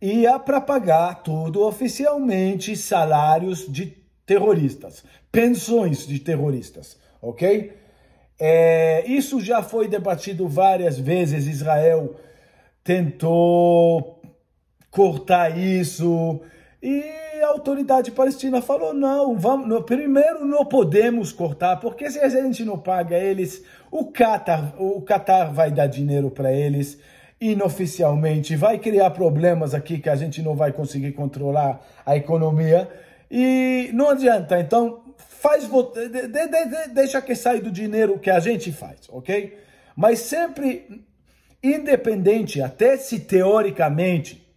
ia 0.00 0.38
para 0.38 0.60
pagar 0.60 1.22
tudo 1.22 1.66
oficialmente 1.66 2.76
salários 2.76 3.66
de 3.70 3.94
terroristas, 4.24 5.04
pensões 5.30 6.06
de 6.06 6.18
terroristas, 6.18 6.98
ok? 7.20 7.72
É, 8.38 9.04
isso 9.06 9.40
já 9.40 9.62
foi 9.62 9.88
debatido 9.88 10.46
várias 10.46 10.98
vezes. 10.98 11.46
Israel 11.46 12.14
tentou 12.84 14.17
cortar 14.90 15.56
isso 15.58 16.40
e 16.82 17.02
a 17.42 17.48
autoridade 17.48 18.10
palestina 18.12 18.62
falou: 18.62 18.94
não, 18.94 19.36
vamos, 19.36 19.84
primeiro 19.84 20.44
não 20.44 20.64
podemos 20.64 21.32
cortar, 21.32 21.76
porque 21.76 22.10
se 22.10 22.20
a 22.20 22.28
gente 22.28 22.64
não 22.64 22.78
paga 22.78 23.16
eles, 23.16 23.64
o 23.90 24.12
Qatar, 24.12 24.80
o 24.80 25.02
Qatar 25.02 25.52
vai 25.52 25.70
dar 25.70 25.86
dinheiro 25.86 26.30
para 26.30 26.52
eles 26.52 26.98
inoficialmente, 27.40 28.56
vai 28.56 28.78
criar 28.78 29.10
problemas 29.10 29.72
aqui 29.74 29.98
que 29.98 30.08
a 30.08 30.16
gente 30.16 30.42
não 30.42 30.56
vai 30.56 30.72
conseguir 30.72 31.12
controlar 31.12 31.80
a 32.04 32.16
economia 32.16 32.88
e 33.30 33.90
não 33.92 34.10
adianta. 34.10 34.58
Então, 34.58 35.02
faz 35.16 35.68
de, 35.68 36.28
de, 36.28 36.48
de, 36.48 36.88
deixa 36.92 37.20
que 37.22 37.34
saia 37.34 37.60
do 37.60 37.70
dinheiro 37.70 38.18
que 38.18 38.30
a 38.30 38.40
gente 38.40 38.72
faz, 38.72 39.08
ok? 39.08 39.56
Mas 39.96 40.20
sempre 40.20 41.04
independente, 41.62 42.60
até 42.60 42.96
se 42.96 43.20
teoricamente 43.20 44.47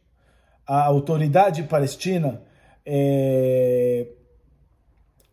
a 0.72 0.86
autoridade 0.86 1.64
palestina 1.64 2.42
é, 2.86 4.08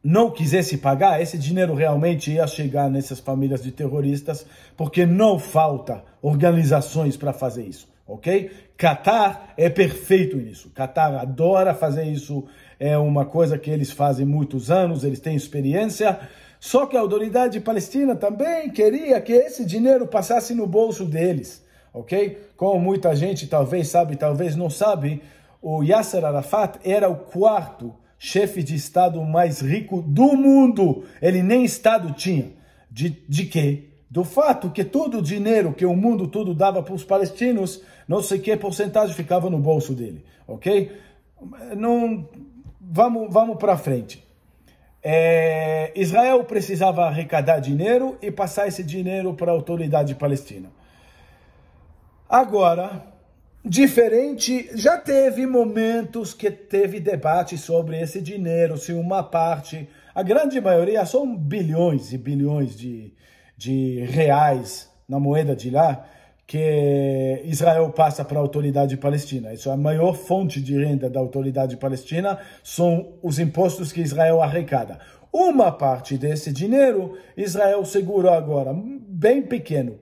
não 0.02 0.33
quisesse 0.33 0.78
pagar, 0.78 1.23
esse 1.23 1.38
dinheiro 1.38 1.75
realmente 1.75 2.33
ia 2.33 2.45
chegar 2.49 2.90
nessas 2.90 3.21
famílias 3.21 3.62
de 3.62 3.71
terroristas, 3.71 4.45
porque 4.76 5.07
não 5.07 5.38
falta 5.38 6.02
organizações 6.21 7.16
para 7.16 7.33
fazer 7.33 7.64
isso, 7.64 7.88
ok? 8.04 8.50
Qatar 8.76 9.54
é 9.57 9.71
perfeito 9.71 10.37
nisso. 10.37 10.73
Qatar 10.75 11.14
adora 11.14 11.73
fazer 11.73 12.02
isso, 12.07 12.45
é 12.80 12.99
uma 12.99 13.25
coisa 13.25 13.57
que 13.57 13.71
eles 13.71 13.92
fazem 13.92 14.26
muitos 14.26 14.73
anos, 14.73 15.04
eles 15.04 15.21
têm 15.21 15.37
experiência. 15.37 16.18
Só 16.59 16.85
que 16.85 16.97
a 16.97 17.00
autoridade 17.00 17.61
palestina 17.61 18.16
também 18.16 18.71
queria 18.71 19.21
que 19.21 19.33
esse 19.33 19.64
dinheiro 19.64 20.09
passasse 20.09 20.52
no 20.52 20.66
bolso 20.66 21.04
deles, 21.04 21.64
ok? 21.99 22.38
Como 22.57 22.81
muita 22.81 23.14
gente 23.14 23.47
talvez 23.47 23.88
sabe, 23.88 24.17
talvez 24.17 24.55
não 24.55 24.71
sabe, 24.71 25.23
o 25.61 25.83
Yasser 25.83 26.25
Arafat 26.25 26.78
era 26.85 27.09
o 27.09 27.17
quarto 27.17 27.95
chefe 28.19 28.62
de 28.62 28.75
Estado 28.75 29.23
mais 29.23 29.61
rico 29.61 30.02
do 30.02 30.37
mundo. 30.37 31.05
Ele 31.21 31.43
nem 31.43 31.64
Estado 31.64 32.12
tinha. 32.12 32.52
De, 32.90 33.11
de 33.28 33.45
quê? 33.45 33.85
Do 34.11 34.25
fato 34.25 34.71
que 34.71 34.83
todo 34.83 35.19
o 35.19 35.23
dinheiro 35.23 35.75
que 35.75 35.85
o 35.85 35.95
mundo 35.95 36.26
todo 36.26 36.55
dava 36.55 36.83
para 36.83 36.95
os 36.95 37.05
palestinos, 37.05 37.83
não 38.07 38.23
sei 38.23 38.38
que 38.38 38.57
porcentagem 38.57 39.14
ficava 39.14 39.50
no 39.50 39.59
bolso 39.59 39.95
dele, 39.95 40.25
ok? 40.47 40.90
Não, 41.76 42.26
vamos 42.81 43.31
vamos 43.31 43.59
para 43.59 43.76
frente. 43.76 44.26
É, 45.02 45.93
Israel 45.95 46.43
precisava 46.45 47.05
arrecadar 47.05 47.61
dinheiro 47.61 48.17
e 48.23 48.31
passar 48.31 48.67
esse 48.67 48.83
dinheiro 48.83 49.35
para 49.35 49.52
a 49.52 49.55
autoridade 49.55 50.14
palestina. 50.14 50.71
Agora, 52.28 53.08
Diferente, 53.64 54.70
já 54.75 54.97
teve 54.97 55.44
momentos 55.44 56.32
que 56.32 56.50
teve 56.50 57.00
debate 57.00 57.58
sobre 57.58 58.00
esse 58.00 58.18
dinheiro, 58.18 58.78
se 58.78 58.92
uma 58.92 59.23
parte, 59.23 59.86
a 60.14 60.23
grande 60.23 60.58
maioria 60.60 61.04
são 61.04 61.36
bilhões 61.36 62.12
e 62.12 62.17
bilhões 62.17 62.75
de, 62.75 63.12
de 63.56 64.04
reais 64.06 64.88
na 65.06 65.21
moeda 65.21 65.54
de 65.56 65.69
lá, 65.71 66.06
que 66.47 67.43
Israel 67.45 67.91
passa 67.91 68.25
para 68.25 68.38
a 68.38 68.41
autoridade 68.41 68.97
palestina. 68.97 69.52
Isso 69.52 69.69
é 69.69 69.73
a 69.73 69.76
maior 69.76 70.14
fonte 70.14 70.62
de 70.62 70.82
renda 70.82 71.10
da 71.10 71.21
autoridade 71.21 71.76
palestina, 71.76 72.38
são 72.62 73.12
os 73.23 73.38
impostos 73.38 73.93
que 73.93 74.00
Israel 74.00 74.41
arrecada. 74.41 74.99
Uma 75.30 75.71
parte 75.71 76.17
desse 76.17 76.52
dinheiro 76.52 77.19
Israel 77.36 77.84
segurou 77.84 78.32
agora, 78.32 78.73
bem 78.73 79.43
pequeno. 79.43 79.99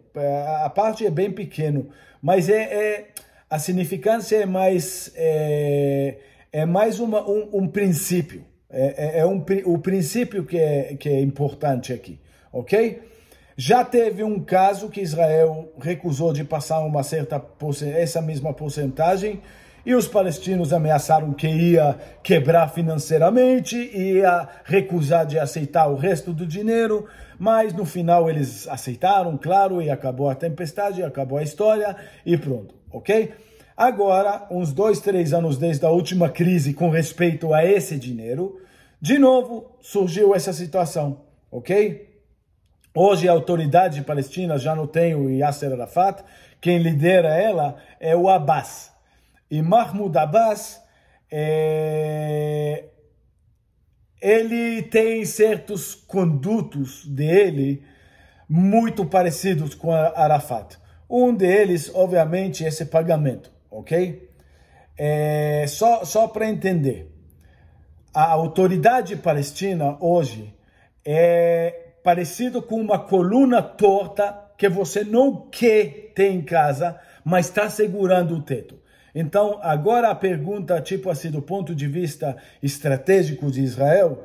A 0.64 0.70
parte 0.70 1.06
é 1.06 1.10
bem 1.10 1.30
pequeno, 1.30 1.88
mas 2.22 2.48
é, 2.48 2.62
é 2.62 3.06
a 3.48 3.58
significância 3.58 4.36
é 4.36 4.46
mais, 4.46 5.12
é, 5.14 6.16
é 6.52 6.66
mais 6.66 6.98
uma, 6.98 7.28
um, 7.28 7.48
um 7.52 7.68
princípio. 7.68 8.44
É, 8.68 9.18
é, 9.18 9.20
é 9.20 9.26
um, 9.26 9.44
o 9.64 9.78
princípio 9.78 10.44
que 10.44 10.58
é, 10.58 10.96
que 10.98 11.08
é 11.08 11.20
importante 11.20 11.92
aqui, 11.92 12.18
ok? 12.52 13.00
Já 13.56 13.84
teve 13.84 14.22
um 14.22 14.42
caso 14.42 14.90
que 14.90 15.00
Israel 15.00 15.72
recusou 15.80 16.32
de 16.32 16.44
passar 16.44 16.80
uma 16.80 17.02
certa 17.02 17.42
essa 17.94 18.20
mesma 18.20 18.52
porcentagem 18.52 19.40
e 19.86 19.94
os 19.94 20.06
palestinos 20.06 20.72
ameaçaram 20.72 21.32
que 21.32 21.46
ia 21.46 21.96
quebrar 22.22 22.68
financeiramente, 22.68 23.76
ia 23.76 24.46
recusar 24.64 25.24
de 25.24 25.38
aceitar 25.38 25.86
o 25.86 25.96
resto 25.96 26.34
do 26.34 26.44
dinheiro, 26.44 27.06
mas 27.38 27.72
no 27.72 27.86
final 27.86 28.28
eles 28.28 28.68
aceitaram, 28.68 29.38
claro, 29.38 29.80
e 29.80 29.88
acabou 29.88 30.28
a 30.28 30.34
tempestade, 30.34 31.02
acabou 31.02 31.38
a 31.38 31.42
história 31.42 31.96
e 32.26 32.36
pronto 32.36 32.76
ok? 32.96 33.34
Agora, 33.76 34.46
uns 34.50 34.72
dois, 34.72 35.00
três 35.00 35.32
anos 35.34 35.58
desde 35.58 35.84
a 35.84 35.90
última 35.90 36.30
crise 36.30 36.72
com 36.72 36.88
respeito 36.88 37.52
a 37.52 37.64
esse 37.64 37.98
dinheiro, 37.98 38.60
de 39.00 39.18
novo 39.18 39.76
surgiu 39.80 40.34
essa 40.34 40.52
situação, 40.52 41.20
ok? 41.50 42.16
Hoje 42.94 43.28
a 43.28 43.32
autoridade 43.32 44.00
palestina 44.02 44.56
já 44.56 44.74
não 44.74 44.86
tem 44.86 45.14
o 45.14 45.28
Yasser 45.28 45.72
Arafat, 45.72 46.24
quem 46.58 46.78
lidera 46.78 47.34
ela 47.34 47.76
é 48.00 48.16
o 48.16 48.30
Abbas. 48.30 48.95
E 49.50 49.62
Mahmoud 49.62 50.16
Abbas, 50.16 50.82
é... 51.30 52.84
ele 54.20 54.82
tem 54.82 55.24
certos 55.24 55.94
condutos 55.94 57.06
dele 57.06 57.84
muito 58.48 59.04
parecidos 59.06 59.74
com 59.74 59.92
Arafat. 59.92 60.78
Um 61.08 61.34
deles, 61.34 61.90
obviamente, 61.94 62.64
é 62.64 62.68
esse 62.68 62.86
pagamento, 62.86 63.50
ok? 63.70 64.28
É, 64.98 65.66
só 65.68 66.04
só 66.04 66.26
para 66.26 66.48
entender, 66.48 67.12
a 68.14 68.30
autoridade 68.32 69.14
palestina 69.14 69.96
hoje 70.00 70.54
é 71.04 71.92
parecido 72.02 72.62
com 72.62 72.80
uma 72.80 72.98
coluna 72.98 73.60
torta 73.60 74.46
que 74.56 74.68
você 74.68 75.04
não 75.04 75.48
quer 75.50 76.12
ter 76.14 76.30
em 76.30 76.40
casa, 76.40 76.98
mas 77.24 77.46
está 77.46 77.68
segurando 77.68 78.36
o 78.36 78.42
teto. 78.42 78.78
Então, 79.18 79.58
agora 79.62 80.10
a 80.10 80.14
pergunta, 80.14 80.80
tipo 80.80 81.10
assim, 81.10 81.30
do 81.30 81.40
ponto 81.40 81.74
de 81.74 81.88
vista 81.88 82.36
estratégico 82.62 83.50
de 83.50 83.62
Israel, 83.62 84.24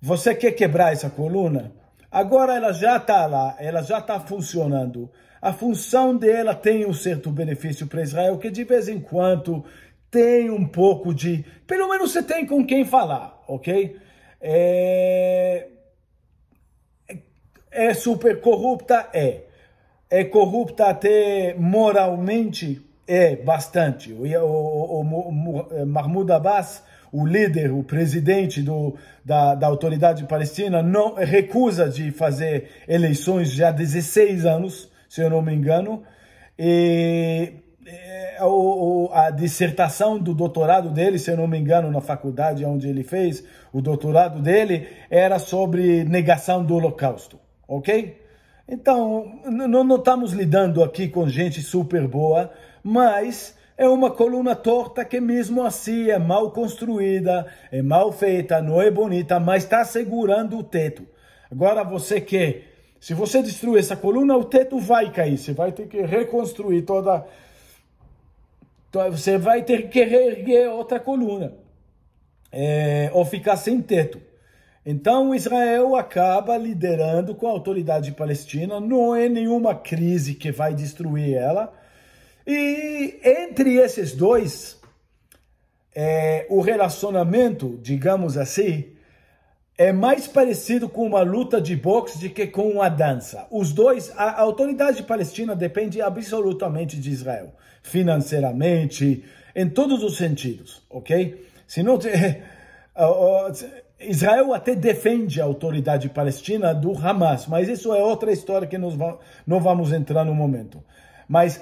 você 0.00 0.34
quer 0.34 0.52
quebrar 0.52 0.92
essa 0.92 1.10
coluna? 1.10 1.72
Agora 2.10 2.54
ela 2.54 2.72
já 2.72 2.98
está 2.98 3.26
lá, 3.26 3.56
ela 3.58 3.82
já 3.82 3.98
está 3.98 4.20
funcionando 4.20 5.10
a 5.40 5.52
função 5.52 6.16
dela 6.16 6.54
tem 6.54 6.84
um 6.84 6.92
certo 6.92 7.30
benefício 7.30 7.86
para 7.86 8.02
Israel, 8.02 8.38
que 8.38 8.50
de 8.50 8.64
vez 8.64 8.88
em 8.88 9.00
quando 9.00 9.64
tem 10.10 10.50
um 10.50 10.66
pouco 10.66 11.14
de. 11.14 11.44
Pelo 11.66 11.88
menos 11.88 12.12
você 12.12 12.22
tem 12.22 12.44
com 12.44 12.64
quem 12.66 12.84
falar, 12.84 13.40
ok? 13.46 13.96
É, 14.40 15.68
é 17.70 17.94
super 17.94 18.40
corrupta? 18.40 19.08
É. 19.12 19.42
É 20.10 20.24
corrupta 20.24 20.86
até 20.86 21.54
moralmente? 21.54 22.82
É, 23.08 23.34
bastante. 23.36 24.12
O, 24.12 24.22
o, 24.22 25.02
o, 25.02 25.82
o 25.82 25.86
Mahmoud 25.86 26.30
Abbas, 26.30 26.84
o 27.10 27.26
líder, 27.26 27.72
o 27.72 27.82
presidente 27.82 28.60
do, 28.60 28.94
da, 29.24 29.54
da 29.54 29.66
autoridade 29.66 30.24
palestina, 30.24 30.82
não 30.82 31.14
recusa 31.14 31.88
de 31.88 32.10
fazer 32.10 32.68
eleições 32.86 33.50
já 33.50 33.68
há 33.68 33.72
16 33.72 34.44
anos 34.44 34.90
se 35.08 35.22
eu 35.22 35.30
não 35.30 35.40
me 35.40 35.54
engano. 35.54 36.02
E 36.58 37.54
a 39.12 39.30
dissertação 39.30 40.18
do 40.18 40.34
doutorado 40.34 40.90
dele, 40.90 41.18
se 41.18 41.30
eu 41.30 41.36
não 41.36 41.48
me 41.48 41.58
engano, 41.58 41.90
na 41.90 42.00
faculdade 42.00 42.64
onde 42.64 42.88
ele 42.88 43.02
fez 43.02 43.42
o 43.72 43.80
doutorado 43.80 44.40
dele, 44.40 44.86
era 45.10 45.38
sobre 45.38 46.04
negação 46.04 46.64
do 46.64 46.74
Holocausto, 46.74 47.38
ok? 47.66 48.27
Então, 48.68 49.40
não, 49.46 49.96
estamos 49.96 50.32
lidando 50.32 50.84
aqui 50.84 51.08
com 51.08 51.28
gente 51.28 51.62
super 51.62 52.06
boa, 52.06 52.52
mas 52.82 53.56
é 53.76 53.88
uma 53.88 54.10
coluna 54.10 54.54
torta 54.54 55.04
que 55.04 55.20
mesmo 55.20 55.62
assim 55.62 56.10
é 56.10 56.18
mal 56.18 56.50
construída, 56.50 57.46
é 57.72 57.80
mal 57.80 58.12
feita, 58.12 58.60
não 58.60 58.82
é 58.82 58.90
bonita, 58.90 59.40
mas 59.40 59.64
está 59.64 59.84
segurando 59.84 60.58
o 60.58 60.62
teto. 60.62 61.06
Agora 61.50 61.82
você 61.82 62.20
quer 62.20 62.68
se 63.00 63.14
você 63.14 63.42
destruir 63.42 63.78
essa 63.78 63.96
coluna, 63.96 64.36
o 64.36 64.44
teto 64.44 64.78
vai 64.78 65.12
cair. 65.12 65.38
Você 65.38 65.52
vai 65.52 65.70
ter 65.72 65.86
que 65.86 66.02
reconstruir 66.02 66.82
toda 66.82 67.24
você 69.10 69.36
vai 69.36 69.62
ter 69.62 69.90
que 69.90 70.02
reerguer 70.02 70.70
outra 70.70 70.98
coluna, 70.98 71.52
é, 72.50 73.10
ou 73.12 73.22
ficar 73.22 73.56
sem 73.56 73.82
teto. 73.82 74.18
Então 74.90 75.34
Israel 75.34 75.96
acaba 75.96 76.56
liderando 76.56 77.34
com 77.34 77.46
a 77.46 77.50
autoridade 77.50 78.10
palestina, 78.12 78.80
não 78.80 79.14
é 79.14 79.28
nenhuma 79.28 79.74
crise 79.74 80.32
que 80.32 80.50
vai 80.50 80.72
destruir 80.72 81.34
ela. 81.34 81.70
E 82.46 83.20
entre 83.22 83.76
esses 83.76 84.14
dois, 84.14 84.80
é, 85.94 86.46
o 86.48 86.62
relacionamento, 86.62 87.78
digamos 87.82 88.38
assim, 88.38 88.92
é 89.76 89.92
mais 89.92 90.26
parecido 90.26 90.88
com 90.88 91.04
uma 91.04 91.20
luta 91.20 91.60
de 91.60 91.76
boxe 91.76 92.18
do 92.18 92.30
que 92.30 92.46
com 92.46 92.70
uma 92.70 92.88
dança. 92.88 93.46
Os 93.50 93.74
dois, 93.74 94.10
a 94.16 94.40
autoridade 94.40 95.02
palestina 95.02 95.54
depende 95.54 96.00
absolutamente 96.00 96.96
de 96.96 97.10
Israel, 97.10 97.52
financeiramente, 97.82 99.22
em 99.54 99.68
todos 99.68 100.02
os 100.02 100.16
sentidos, 100.16 100.80
ok? 100.88 101.46
Se 101.66 101.82
não, 101.82 101.98
Israel 104.00 104.54
até 104.54 104.74
defende 104.74 105.40
a 105.40 105.44
autoridade 105.44 106.08
palestina 106.08 106.72
do 106.72 106.96
Hamas, 106.96 107.46
mas 107.46 107.68
isso 107.68 107.92
é 107.92 108.02
outra 108.02 108.30
história 108.30 108.68
que 108.68 108.78
nós 108.78 108.94
não 109.46 109.60
vamos 109.60 109.92
entrar 109.92 110.24
no 110.24 110.34
momento. 110.34 110.82
Mas 111.28 111.60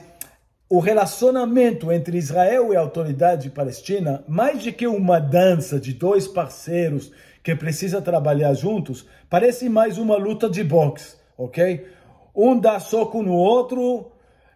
o 0.68 0.78
relacionamento 0.78 1.90
entre 1.90 2.18
Israel 2.18 2.72
e 2.72 2.76
a 2.76 2.80
autoridade 2.80 3.48
palestina, 3.50 4.22
mais 4.28 4.64
do 4.64 4.72
que 4.72 4.86
uma 4.86 5.18
dança 5.18 5.80
de 5.80 5.94
dois 5.94 6.28
parceiros 6.28 7.10
que 7.42 7.54
precisa 7.54 8.02
trabalhar 8.02 8.52
juntos, 8.52 9.06
parece 9.30 9.68
mais 9.68 9.96
uma 9.96 10.16
luta 10.16 10.50
de 10.50 10.62
boxe, 10.62 11.16
ok? 11.38 11.86
Um 12.34 12.58
dá 12.58 12.78
soco 12.80 13.22
no 13.22 13.32
outro, 13.32 14.10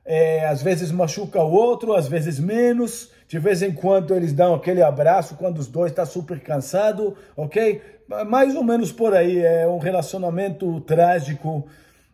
é, 0.04 0.46
às 0.46 0.60
vezes 0.60 0.90
machuca 0.90 1.40
o 1.42 1.52
outro, 1.52 1.94
às 1.94 2.08
vezes 2.08 2.38
menos. 2.38 3.12
De 3.30 3.38
vez 3.38 3.62
em 3.62 3.70
quando 3.70 4.12
eles 4.12 4.32
dão 4.32 4.54
aquele 4.54 4.82
abraço 4.82 5.36
quando 5.36 5.58
os 5.58 5.68
dois 5.68 5.92
estão 5.92 6.04
tá 6.04 6.10
super 6.10 6.40
cansados, 6.40 7.12
ok? 7.36 7.80
Mais 8.26 8.56
ou 8.56 8.64
menos 8.64 8.90
por 8.90 9.14
aí. 9.14 9.38
É 9.38 9.68
um 9.68 9.78
relacionamento 9.78 10.80
trágico, 10.80 11.64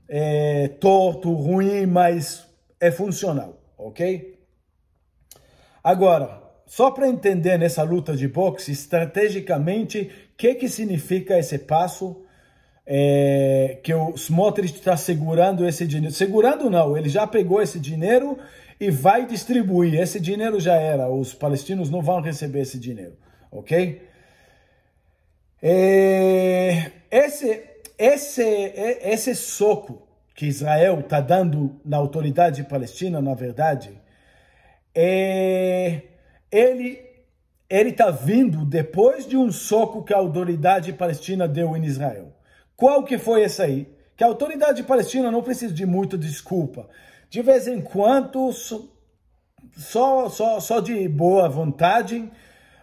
é, 0.07 0.69
torto, 0.79 1.33
ruim, 1.33 1.87
mas 1.87 2.47
é 2.79 2.91
funcional, 2.91 3.59
ok? 3.79 4.39
Agora, 5.83 6.43
só 6.67 6.91
para 6.91 7.09
entender 7.09 7.57
nessa 7.57 7.83
luta 7.83 8.15
de 8.15 8.29
boxe, 8.29 8.73
estrategicamente, 8.73 10.11
o 10.35 10.37
que, 10.37 10.55
que 10.57 10.69
significa 10.69 11.39
esse 11.39 11.61
passo 11.61 12.27
é, 12.85 13.79
que 13.83 13.95
o 13.95 14.15
Smotrich 14.19 14.75
está 14.75 14.99
segurando 14.99 15.67
esse 15.67 15.87
dinheiro? 15.87 16.15
Segurando 16.15 16.69
não, 16.69 16.95
ele 16.95 17.09
já 17.09 17.27
pegou 17.27 17.63
esse 17.63 17.81
dinheiro 17.81 18.37
e 18.79 18.91
vai 18.91 19.27
distribuir. 19.27 19.95
Esse 20.01 20.21
dinheiro 20.21 20.61
já 20.61 20.75
era, 20.75 21.09
os 21.09 21.35
palestinos 21.35 21.91
não 21.91 22.03
vão 22.03 22.21
receber 22.21 22.61
esse 22.61 22.79
dinheiro, 22.79 23.17
ok? 23.51 24.03
É, 25.63 26.93
esse, 27.11 27.63
esse, 27.99 28.43
esse 28.43 29.35
soco 29.35 30.07
que 30.35 30.47
Israel 30.47 31.01
está 31.01 31.21
dando 31.21 31.81
na 31.85 31.97
autoridade 31.97 32.63
palestina, 32.65 33.21
na 33.21 33.35
verdade, 33.35 33.99
é, 34.95 36.03
ele 36.51 37.07
ele 37.69 37.91
está 37.91 38.11
vindo 38.11 38.65
depois 38.65 39.27
de 39.27 39.37
um 39.37 39.51
soco 39.51 40.05
que 40.05 40.15
a 40.15 40.19
autoridade 40.19 40.93
palestina 40.93 41.49
deu 41.49 41.77
em 41.77 41.85
Israel. 41.85 42.33
Qual 42.77 43.03
que 43.03 43.19
foi 43.19 43.43
esse 43.43 43.61
aí? 43.61 43.89
Que 44.17 44.23
a 44.23 44.29
autoridade 44.29 44.83
palestina 44.85 45.31
não 45.31 45.43
precisa 45.43 45.75
de 45.75 45.85
muita 45.85 46.17
desculpa. 46.17 46.89
De 47.29 47.43
vez 47.43 47.67
em 47.67 47.81
quando, 47.81 48.53
só, 48.53 50.29
só, 50.29 50.61
só 50.61 50.81
de 50.81 51.09
boa 51.09 51.49
vontade, 51.49 52.31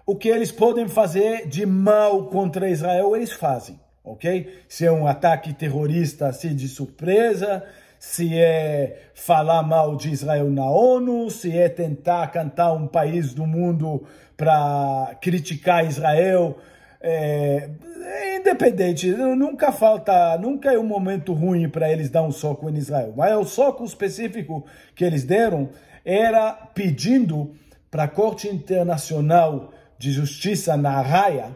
o 0.05 0.15
que 0.15 0.27
eles 0.27 0.51
podem 0.51 0.87
fazer 0.87 1.47
de 1.47 1.65
mal 1.65 2.25
contra 2.25 2.69
Israel, 2.69 3.15
eles 3.15 3.31
fazem, 3.31 3.79
ok? 4.03 4.63
Se 4.67 4.85
é 4.85 4.91
um 4.91 5.07
ataque 5.07 5.53
terrorista 5.53 6.27
assim 6.27 6.55
de 6.55 6.67
surpresa, 6.67 7.63
se 7.97 8.37
é 8.37 9.11
falar 9.15 9.63
mal 9.63 9.95
de 9.95 10.11
Israel 10.11 10.49
na 10.49 10.69
ONU, 10.69 11.29
se 11.29 11.57
é 11.57 11.69
tentar 11.69 12.27
cantar 12.27 12.73
um 12.73 12.85
país 12.85 13.33
do 13.33 13.47
mundo 13.47 14.03
para 14.35 15.15
criticar 15.21 15.85
Israel. 15.85 16.57
É, 17.05 17.69
é, 18.01 18.37
independente, 18.37 19.11
nunca 19.11 19.73
falta, 19.73 20.37
nunca 20.37 20.71
é 20.71 20.79
um 20.79 20.85
momento 20.85 21.33
ruim 21.33 21.67
para 21.67 21.91
eles 21.91 22.09
dar 22.09 22.23
um 22.23 22.31
soco 22.31 22.69
em 22.69 22.77
Israel. 22.77 23.13
Mas 23.15 23.35
o 23.35 23.43
soco 23.43 23.83
específico 23.83 24.65
que 24.95 25.03
eles 25.03 25.25
deram 25.25 25.69
era 26.05 26.53
pedindo 26.53 27.53
para 27.91 28.03
a 28.03 28.07
Corte 28.07 28.47
Internacional 28.47 29.73
de 29.97 30.11
Justiça 30.11 30.77
na 30.77 31.01
Raia 31.01 31.55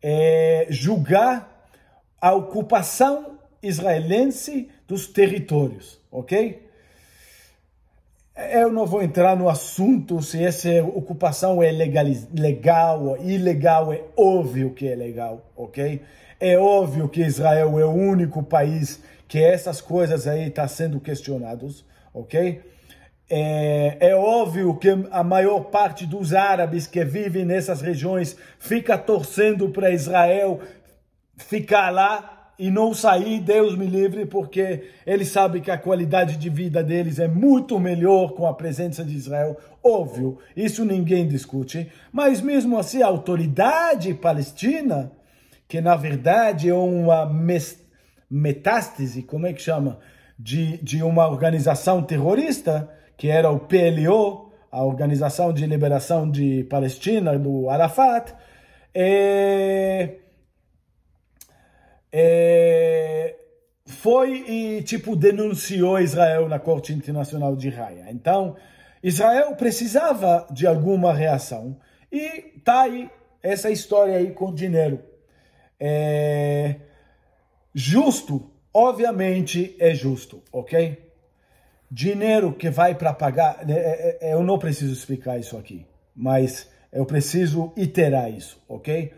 é, 0.00 0.66
julgar 0.70 1.68
a 2.20 2.32
ocupação 2.32 3.38
israelense 3.62 4.68
dos 4.86 5.08
territórios, 5.08 6.00
ok? 6.10 6.63
Eu 8.36 8.72
não 8.72 8.84
vou 8.84 9.00
entrar 9.00 9.36
no 9.36 9.48
assunto 9.48 10.20
se 10.20 10.42
essa 10.42 10.68
ocupação 10.82 11.62
é 11.62 11.70
legal 11.70 13.04
ou 13.04 13.16
ilegal, 13.18 13.92
é 13.92 14.02
óbvio 14.16 14.74
que 14.74 14.88
é 14.88 14.96
legal, 14.96 15.52
ok? 15.54 16.02
É 16.40 16.58
óbvio 16.58 17.08
que 17.08 17.22
Israel 17.22 17.78
é 17.78 17.84
o 17.84 17.92
único 17.92 18.42
país 18.42 19.00
que 19.28 19.38
essas 19.40 19.80
coisas 19.80 20.26
aí 20.26 20.48
estão 20.48 20.64
tá 20.64 20.68
sendo 20.68 20.98
questionadas, 20.98 21.84
ok? 22.12 22.60
É, 23.30 23.96
é, 24.00 24.16
óbvio 24.16 24.76
que 24.78 24.88
a 25.12 25.22
maior 25.22 25.60
parte 25.66 26.04
dos 26.04 26.34
árabes 26.34 26.88
que 26.88 27.04
vivem 27.04 27.44
nessas 27.44 27.80
regiões 27.80 28.36
fica 28.58 28.98
torcendo 28.98 29.68
para 29.70 29.90
Israel 29.90 30.60
ficar 31.36 31.90
lá 31.90 32.33
e 32.58 32.70
não 32.70 32.94
sair, 32.94 33.40
Deus 33.40 33.76
me 33.76 33.86
livre, 33.86 34.26
porque 34.26 34.84
eles 35.04 35.28
sabem 35.28 35.60
que 35.60 35.70
a 35.70 35.78
qualidade 35.78 36.36
de 36.36 36.48
vida 36.48 36.82
deles 36.82 37.18
é 37.18 37.26
muito 37.26 37.78
melhor 37.80 38.32
com 38.32 38.46
a 38.46 38.54
presença 38.54 39.04
de 39.04 39.16
Israel. 39.16 39.56
Óbvio, 39.82 40.38
isso 40.56 40.84
ninguém 40.84 41.26
discute. 41.26 41.90
Mas 42.12 42.40
mesmo 42.40 42.78
assim, 42.78 43.02
a 43.02 43.06
autoridade 43.06 44.14
palestina, 44.14 45.10
que 45.66 45.80
na 45.80 45.96
verdade 45.96 46.68
é 46.68 46.74
uma 46.74 47.28
metástase, 48.30 49.22
como 49.22 49.46
é 49.46 49.52
que 49.52 49.60
chama? 49.60 49.98
De, 50.38 50.78
de 50.78 51.02
uma 51.02 51.28
organização 51.28 52.02
terrorista, 52.02 52.88
que 53.16 53.28
era 53.28 53.50
o 53.50 53.60
PLO, 53.60 54.52
a 54.70 54.82
Organização 54.82 55.52
de 55.52 55.66
Liberação 55.66 56.28
de 56.28 56.64
Palestina, 56.64 57.38
do 57.38 57.70
Arafat, 57.70 58.34
é 58.92 60.18
é, 62.16 63.34
foi 63.86 64.44
e 64.48 64.82
tipo 64.82 65.16
denunciou 65.16 65.98
Israel 65.98 66.48
na 66.48 66.60
Corte 66.60 66.92
Internacional 66.92 67.56
de 67.56 67.68
Haia. 67.68 68.06
Então, 68.08 68.54
Israel 69.02 69.56
precisava 69.56 70.46
de 70.52 70.64
alguma 70.64 71.12
reação 71.12 71.76
e 72.12 72.52
tá 72.64 72.82
aí 72.82 73.10
essa 73.42 73.68
história 73.68 74.16
aí 74.16 74.30
com 74.30 74.54
dinheiro. 74.54 75.00
É, 75.80 76.76
justo, 77.74 78.48
obviamente 78.72 79.74
é 79.80 79.92
justo, 79.92 80.40
ok? 80.52 81.10
Dinheiro 81.90 82.52
que 82.52 82.70
vai 82.70 82.94
para 82.94 83.12
pagar, 83.12 83.66
né, 83.66 83.74
é, 83.76 84.18
é, 84.20 84.34
eu 84.34 84.42
não 84.44 84.56
preciso 84.56 84.92
explicar 84.92 85.36
isso 85.36 85.58
aqui, 85.58 85.84
mas 86.14 86.70
eu 86.92 87.04
preciso 87.04 87.72
iterar 87.76 88.30
isso, 88.30 88.62
ok? 88.68 89.12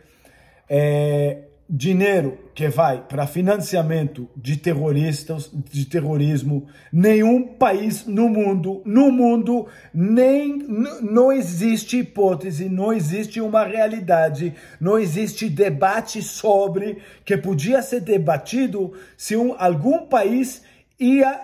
É, 0.68 1.45
dinheiro 1.68 2.38
que 2.54 2.68
vai 2.68 3.04
para 3.06 3.26
financiamento 3.26 4.28
de 4.36 4.56
terroristas, 4.56 5.50
de 5.52 5.84
terrorismo, 5.84 6.68
nenhum 6.92 7.42
país 7.42 8.06
no 8.06 8.28
mundo, 8.28 8.82
no 8.84 9.10
mundo, 9.10 9.66
nem 9.92 10.58
não 11.02 11.32
existe 11.32 11.98
hipótese, 11.98 12.68
não 12.68 12.92
existe 12.92 13.40
uma 13.40 13.64
realidade, 13.64 14.54
não 14.80 14.96
existe 14.96 15.48
debate 15.48 16.22
sobre 16.22 16.98
que 17.24 17.36
podia 17.36 17.82
ser 17.82 18.00
debatido 18.00 18.92
se 19.16 19.36
um, 19.36 19.54
algum 19.58 20.06
país 20.06 20.62
ia 20.98 21.40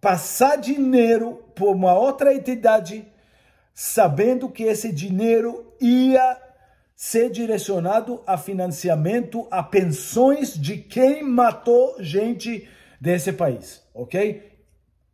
passar 0.00 0.56
dinheiro 0.56 1.42
por 1.54 1.74
uma 1.74 1.94
outra 1.94 2.32
entidade, 2.32 3.04
sabendo 3.74 4.48
que 4.48 4.62
esse 4.62 4.92
dinheiro 4.92 5.74
ia 5.80 6.43
ser 6.94 7.30
direcionado 7.30 8.22
a 8.26 8.38
financiamento 8.38 9.46
a 9.50 9.62
pensões 9.62 10.54
de 10.54 10.76
quem 10.76 11.22
matou 11.22 11.96
gente 11.98 12.68
desse 13.00 13.32
país, 13.32 13.82
ok? 13.92 14.52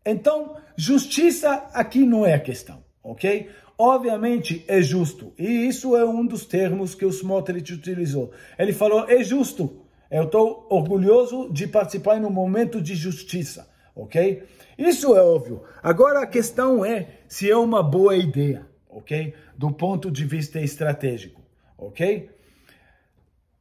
Então, 0.04 0.56
justiça 0.76 1.68
aqui 1.72 2.04
não 2.04 2.24
é 2.24 2.34
a 2.34 2.40
questão, 2.40 2.82
ok? 3.02 3.50
Obviamente 3.78 4.62
é 4.68 4.82
justo, 4.82 5.32
e 5.38 5.66
isso 5.66 5.96
é 5.96 6.04
um 6.04 6.26
dos 6.26 6.44
termos 6.44 6.94
que 6.94 7.06
o 7.06 7.10
Smotrich 7.10 7.72
utilizou. 7.72 8.30
Ele 8.58 8.74
falou, 8.74 9.08
é 9.08 9.24
justo, 9.24 9.86
eu 10.10 10.24
estou 10.24 10.66
orgulhoso 10.68 11.50
de 11.50 11.66
participar 11.66 12.18
em 12.18 12.24
um 12.24 12.30
momento 12.30 12.80
de 12.80 12.94
justiça, 12.94 13.70
ok? 13.96 14.42
Isso 14.76 15.16
é 15.16 15.22
óbvio. 15.22 15.62
Agora 15.82 16.20
a 16.20 16.26
questão 16.26 16.84
é 16.84 17.20
se 17.26 17.50
é 17.50 17.56
uma 17.56 17.82
boa 17.82 18.16
ideia, 18.16 18.66
ok? 18.88 19.34
Do 19.56 19.70
ponto 19.70 20.10
de 20.10 20.24
vista 20.24 20.60
estratégico, 20.60 21.39
ok? 21.80 22.30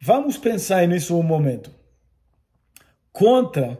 Vamos 0.01 0.37
pensar 0.37 0.87
nisso 0.87 1.17
um 1.17 1.23
momento. 1.23 1.71
Contra 3.11 3.77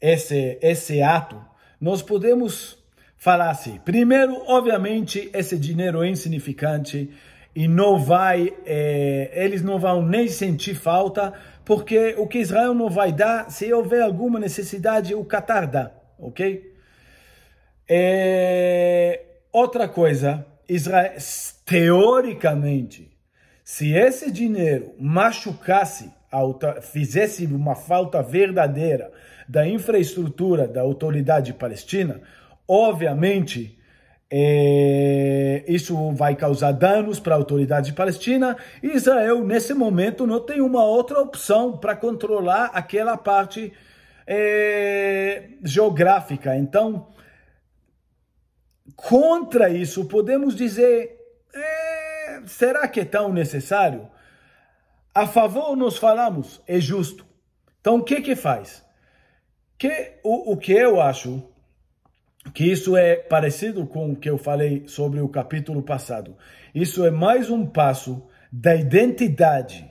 esse, 0.00 0.58
esse 0.60 1.02
ato, 1.02 1.40
nós 1.80 2.02
podemos 2.02 2.78
falar 3.16 3.50
assim. 3.50 3.78
Primeiro, 3.84 4.42
obviamente, 4.46 5.30
esse 5.32 5.58
dinheiro 5.58 6.02
é 6.02 6.08
insignificante 6.08 7.10
e 7.54 7.66
não 7.66 7.98
vai, 7.98 8.54
é, 8.66 9.32
eles 9.34 9.62
não 9.62 9.78
vão 9.78 10.02
nem 10.02 10.28
sentir 10.28 10.74
falta, 10.74 11.32
porque 11.64 12.14
o 12.18 12.26
que 12.26 12.38
Israel 12.38 12.74
não 12.74 12.90
vai 12.90 13.12
dar, 13.12 13.50
se 13.50 13.72
houver 13.72 14.02
alguma 14.02 14.38
necessidade, 14.38 15.14
o 15.14 15.24
Qatar 15.24 15.68
dá, 15.68 15.90
ok? 16.18 16.72
É, 17.88 19.24
outra 19.50 19.88
coisa, 19.88 20.46
Israel, 20.68 21.16
teoricamente, 21.64 23.15
se 23.68 23.92
esse 23.92 24.30
dinheiro 24.30 24.94
machucasse, 24.96 26.12
fizesse 26.82 27.44
uma 27.46 27.74
falta 27.74 28.22
verdadeira 28.22 29.10
da 29.48 29.66
infraestrutura 29.66 30.68
da 30.68 30.82
autoridade 30.82 31.52
palestina, 31.52 32.22
obviamente 32.68 33.76
é, 34.30 35.64
isso 35.66 36.12
vai 36.12 36.36
causar 36.36 36.70
danos 36.70 37.18
para 37.18 37.34
a 37.34 37.38
autoridade 37.38 37.92
palestina. 37.92 38.56
Israel, 38.80 39.44
nesse 39.44 39.74
momento, 39.74 40.28
não 40.28 40.38
tem 40.38 40.60
uma 40.60 40.84
outra 40.84 41.18
opção 41.18 41.76
para 41.76 41.96
controlar 41.96 42.66
aquela 42.66 43.16
parte 43.16 43.72
é, 44.28 45.48
geográfica. 45.64 46.56
Então, 46.56 47.08
contra 48.94 49.68
isso, 49.68 50.04
podemos 50.04 50.54
dizer: 50.54 51.18
é, 51.52 51.85
será 52.46 52.88
que 52.88 53.00
é 53.00 53.04
tão 53.04 53.32
necessário? 53.32 54.08
A 55.14 55.26
favor, 55.26 55.76
nós 55.76 55.96
falamos, 55.98 56.62
é 56.66 56.78
justo. 56.78 57.26
Então, 57.80 57.96
o 57.96 58.02
que 58.02 58.20
que 58.20 58.36
faz? 58.36 58.84
Que, 59.78 60.18
o, 60.22 60.52
o 60.52 60.56
que 60.56 60.72
eu 60.72 61.00
acho 61.00 61.42
que 62.52 62.64
isso 62.64 62.96
é 62.96 63.16
parecido 63.16 63.86
com 63.86 64.12
o 64.12 64.16
que 64.16 64.30
eu 64.30 64.38
falei 64.38 64.84
sobre 64.86 65.20
o 65.20 65.28
capítulo 65.28 65.82
passado. 65.82 66.36
Isso 66.74 67.04
é 67.04 67.10
mais 67.10 67.50
um 67.50 67.66
passo 67.66 68.26
da 68.52 68.74
identidade, 68.74 69.90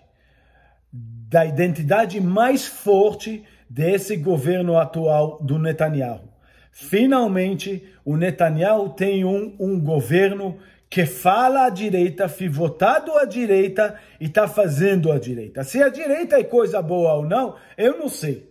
da 0.91 1.46
identidade 1.46 2.20
mais 2.22 2.65
forte 2.65 3.44
desse 3.70 4.15
governo 4.15 4.78
atual 4.78 5.39
do 5.41 5.60
Netanyahu. 5.60 6.30
Finalmente, 6.72 7.88
o 8.04 8.18
Netanyahu 8.18 8.89
tem 8.89 9.24
um, 9.24 9.56
um 9.60 9.80
governo 9.80 10.58
que 10.95 11.05
fala 11.05 11.65
à 11.65 11.69
direita, 11.69 12.29
foi 12.29 12.47
votado 12.47 13.17
à 13.17 13.25
direita 13.25 13.99
e 14.17 14.27
está 14.27 14.47
fazendo 14.47 15.12
à 15.12 15.19
direita. 15.19 15.62
Se 15.62 15.84
a 15.84 15.89
direita 15.89 16.39
é 16.39 16.43
coisa 16.45 16.81
boa 16.81 17.15
ou 17.15 17.25
não, 17.25 17.58
eu 17.77 17.99
não 17.99 18.08
sei. 18.08 18.49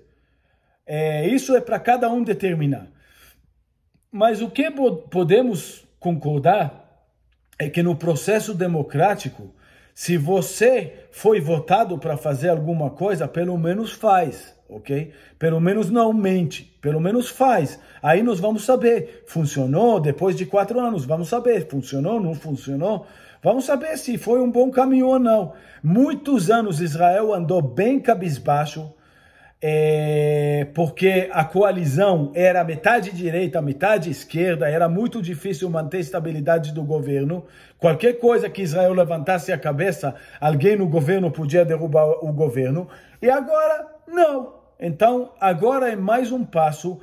É, 0.84 1.26
isso 1.26 1.56
é 1.56 1.60
para 1.62 1.80
cada 1.80 2.06
um 2.10 2.22
determinar. 2.22 2.86
Mas 4.12 4.42
o 4.42 4.50
que 4.50 4.70
podemos 5.10 5.86
concordar 5.98 6.84
é 7.58 7.70
que 7.70 7.82
no 7.82 7.96
processo 7.96 8.52
democrático, 8.52 9.50
se 9.94 10.18
você 10.18 11.06
foi 11.12 11.40
votado 11.40 11.96
para 11.96 12.16
fazer 12.16 12.48
alguma 12.48 12.90
coisa, 12.90 13.28
pelo 13.28 13.56
menos 13.56 13.92
faz, 13.92 14.52
ok? 14.68 15.12
Pelo 15.38 15.60
menos 15.60 15.88
não 15.88 16.12
mente, 16.12 16.76
pelo 16.82 17.00
menos 17.00 17.28
faz. 17.28 17.78
Aí 18.02 18.20
nós 18.20 18.40
vamos 18.40 18.64
saber, 18.64 19.22
funcionou 19.28 20.00
depois 20.00 20.34
de 20.34 20.46
quatro 20.46 20.80
anos, 20.80 21.04
vamos 21.04 21.28
saber, 21.28 21.68
funcionou, 21.68 22.20
não 22.20 22.34
funcionou. 22.34 23.06
Vamos 23.40 23.66
saber 23.66 23.96
se 23.96 24.18
foi 24.18 24.40
um 24.40 24.50
bom 24.50 24.68
caminho 24.68 25.06
ou 25.06 25.18
não. 25.20 25.52
Muitos 25.80 26.50
anos 26.50 26.80
Israel 26.80 27.32
andou 27.32 27.62
bem 27.62 28.00
cabisbaixo, 28.00 28.92
é, 29.66 30.66
porque 30.74 31.30
a 31.32 31.42
coalizão 31.42 32.30
era 32.34 32.62
metade 32.62 33.10
direita, 33.10 33.62
metade 33.62 34.10
esquerda, 34.10 34.68
era 34.68 34.90
muito 34.90 35.22
difícil 35.22 35.70
manter 35.70 35.96
a 35.96 36.00
estabilidade 36.00 36.70
do 36.70 36.82
governo. 36.82 37.46
Qualquer 37.78 38.18
coisa 38.18 38.50
que 38.50 38.60
Israel 38.60 38.92
levantasse 38.92 39.50
a 39.52 39.56
cabeça, 39.56 40.16
alguém 40.38 40.76
no 40.76 40.86
governo 40.86 41.30
podia 41.30 41.64
derrubar 41.64 42.04
o 42.22 42.30
governo. 42.30 42.86
E 43.22 43.30
agora, 43.30 43.86
não. 44.06 44.52
Então, 44.78 45.32
agora 45.40 45.90
é 45.90 45.96
mais 45.96 46.30
um 46.30 46.44
passo 46.44 47.00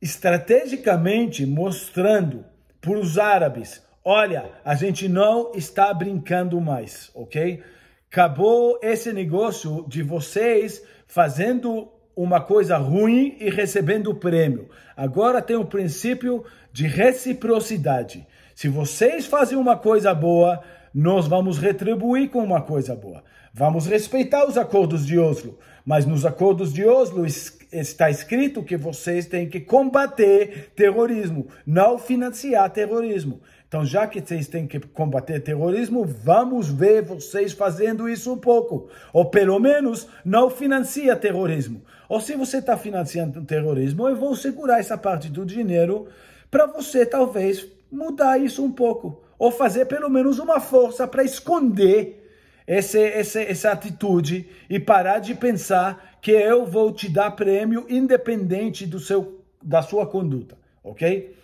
estrategicamente 0.00 1.44
mostrando 1.44 2.46
para 2.80 2.98
os 2.98 3.18
árabes: 3.18 3.82
olha, 4.02 4.46
a 4.64 4.74
gente 4.74 5.10
não 5.10 5.52
está 5.54 5.92
brincando 5.92 6.58
mais, 6.58 7.10
ok? 7.14 7.62
Acabou 8.10 8.78
esse 8.82 9.12
negócio 9.12 9.84
de 9.86 10.02
vocês 10.02 10.82
fazendo 11.06 11.88
uma 12.16 12.40
coisa 12.40 12.76
ruim 12.76 13.36
e 13.38 13.50
recebendo 13.50 14.14
prêmio. 14.14 14.68
Agora 14.96 15.42
tem 15.42 15.56
o 15.56 15.60
um 15.60 15.66
princípio 15.66 16.44
de 16.72 16.86
reciprocidade. 16.86 18.26
Se 18.54 18.68
vocês 18.68 19.26
fazem 19.26 19.58
uma 19.58 19.76
coisa 19.76 20.14
boa, 20.14 20.62
nós 20.94 21.28
vamos 21.28 21.58
retribuir 21.58 22.30
com 22.30 22.42
uma 22.42 22.62
coisa 22.62 22.96
boa. 22.96 23.22
Vamos 23.52 23.86
respeitar 23.86 24.46
os 24.46 24.56
acordos 24.56 25.06
de 25.06 25.18
Oslo, 25.18 25.58
mas 25.84 26.06
nos 26.06 26.24
acordos 26.24 26.72
de 26.72 26.86
Oslo 26.86 27.26
está 27.72 28.10
escrito 28.10 28.62
que 28.62 28.76
vocês 28.76 29.26
têm 29.26 29.48
que 29.48 29.60
combater 29.60 30.72
terrorismo, 30.74 31.48
não 31.66 31.98
financiar 31.98 32.70
terrorismo. 32.70 33.40
Então, 33.68 33.84
já 33.84 34.06
que 34.06 34.20
vocês 34.20 34.46
têm 34.46 34.66
que 34.66 34.78
combater 34.78 35.40
terrorismo, 35.40 36.04
vamos 36.04 36.68
ver 36.68 37.02
vocês 37.02 37.52
fazendo 37.52 38.08
isso 38.08 38.32
um 38.32 38.38
pouco. 38.38 38.88
Ou 39.12 39.24
pelo 39.24 39.58
menos 39.58 40.06
não 40.24 40.48
financia 40.48 41.16
terrorismo. 41.16 41.82
Ou 42.08 42.20
se 42.20 42.36
você 42.36 42.58
está 42.58 42.76
financiando 42.76 43.44
terrorismo, 43.44 44.08
eu 44.08 44.14
vou 44.14 44.36
segurar 44.36 44.78
essa 44.78 44.96
parte 44.96 45.28
do 45.28 45.44
dinheiro 45.44 46.06
para 46.48 46.66
você 46.66 47.04
talvez 47.04 47.66
mudar 47.90 48.38
isso 48.38 48.64
um 48.64 48.70
pouco. 48.70 49.20
Ou 49.36 49.50
fazer 49.50 49.86
pelo 49.86 50.08
menos 50.08 50.38
uma 50.38 50.60
força 50.60 51.06
para 51.08 51.24
esconder 51.24 52.24
esse, 52.66 53.00
esse, 53.00 53.42
essa 53.42 53.72
atitude 53.72 54.48
e 54.70 54.78
parar 54.78 55.18
de 55.18 55.34
pensar 55.34 56.18
que 56.22 56.30
eu 56.30 56.64
vou 56.64 56.92
te 56.92 57.08
dar 57.08 57.32
prêmio 57.32 57.84
independente 57.88 58.86
do 58.86 58.98
seu, 58.98 59.44
da 59.62 59.82
sua 59.82 60.06
conduta, 60.06 60.56
ok? 60.82 61.36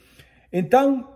Então, 0.52 1.11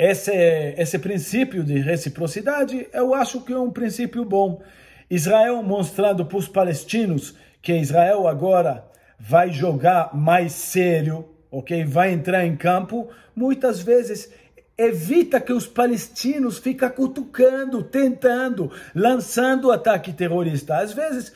esse, 0.00 0.32
esse 0.78 0.98
princípio 0.98 1.62
de 1.62 1.78
reciprocidade, 1.78 2.88
eu 2.90 3.12
acho 3.12 3.42
que 3.42 3.52
é 3.52 3.58
um 3.58 3.70
princípio 3.70 4.24
bom. 4.24 4.62
Israel 5.10 5.62
mostrando 5.62 6.24
para 6.24 6.38
os 6.38 6.48
palestinos 6.48 7.36
que 7.60 7.74
Israel 7.74 8.26
agora 8.26 8.82
vai 9.18 9.50
jogar 9.50 10.16
mais 10.16 10.52
sério, 10.52 11.28
ok? 11.50 11.84
Vai 11.84 12.12
entrar 12.12 12.46
em 12.46 12.56
campo. 12.56 13.10
Muitas 13.36 13.82
vezes 13.82 14.32
evita 14.78 15.38
que 15.38 15.52
os 15.52 15.66
palestinos 15.66 16.56
fiquem 16.56 16.88
cutucando, 16.88 17.82
tentando, 17.82 18.72
lançando 18.94 19.70
ataque 19.70 20.14
terrorista. 20.14 20.78
Às 20.78 20.94
vezes 20.94 21.30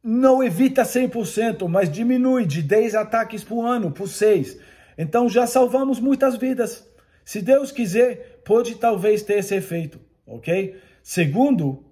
não 0.00 0.44
evita 0.44 0.82
100%, 0.82 1.66
mas 1.66 1.90
diminui 1.90 2.46
de 2.46 2.62
10 2.62 2.94
ataques 2.94 3.42
por 3.42 3.66
ano, 3.66 3.90
por 3.90 4.06
6. 4.06 4.56
Então 4.96 5.28
já 5.28 5.44
salvamos 5.44 5.98
muitas 5.98 6.36
vidas. 6.36 6.87
Se 7.28 7.42
Deus 7.42 7.70
quiser, 7.70 8.40
pode 8.42 8.76
talvez 8.76 9.22
ter 9.22 9.40
esse 9.40 9.54
efeito, 9.54 10.00
ok? 10.26 10.78
Segundo, 11.02 11.84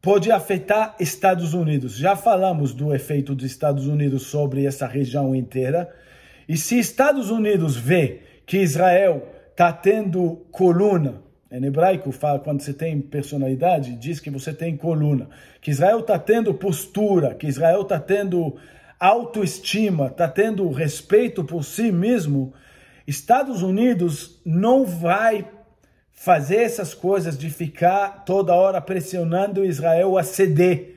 pode 0.00 0.30
afetar 0.30 0.94
Estados 1.00 1.54
Unidos. 1.54 1.96
Já 1.96 2.14
falamos 2.14 2.72
do 2.72 2.94
efeito 2.94 3.34
dos 3.34 3.44
Estados 3.44 3.88
Unidos 3.88 4.26
sobre 4.26 4.64
essa 4.64 4.86
região 4.86 5.34
inteira. 5.34 5.92
E 6.48 6.56
se 6.56 6.78
Estados 6.78 7.32
Unidos 7.32 7.76
vê 7.76 8.20
que 8.46 8.58
Israel 8.58 9.26
está 9.50 9.72
tendo 9.72 10.46
coluna, 10.52 11.20
em 11.50 11.64
hebraico 11.64 12.12
fala 12.12 12.38
quando 12.38 12.60
você 12.60 12.72
tem 12.72 13.00
personalidade, 13.00 13.96
diz 13.96 14.20
que 14.20 14.30
você 14.30 14.54
tem 14.54 14.76
coluna, 14.76 15.28
que 15.60 15.72
Israel 15.72 15.98
está 15.98 16.16
tendo 16.16 16.54
postura, 16.54 17.34
que 17.34 17.48
Israel 17.48 17.82
está 17.82 17.98
tendo 17.98 18.54
autoestima, 19.00 20.06
está 20.06 20.28
tendo 20.28 20.70
respeito 20.70 21.42
por 21.42 21.64
si 21.64 21.90
mesmo, 21.90 22.54
Estados 23.08 23.62
Unidos 23.62 24.38
não 24.44 24.84
vai 24.84 25.48
fazer 26.12 26.56
essas 26.56 26.92
coisas 26.92 27.38
de 27.38 27.48
ficar 27.48 28.22
toda 28.26 28.54
hora 28.54 28.82
pressionando 28.82 29.64
Israel 29.64 30.18
a 30.18 30.22
ceder. 30.22 30.96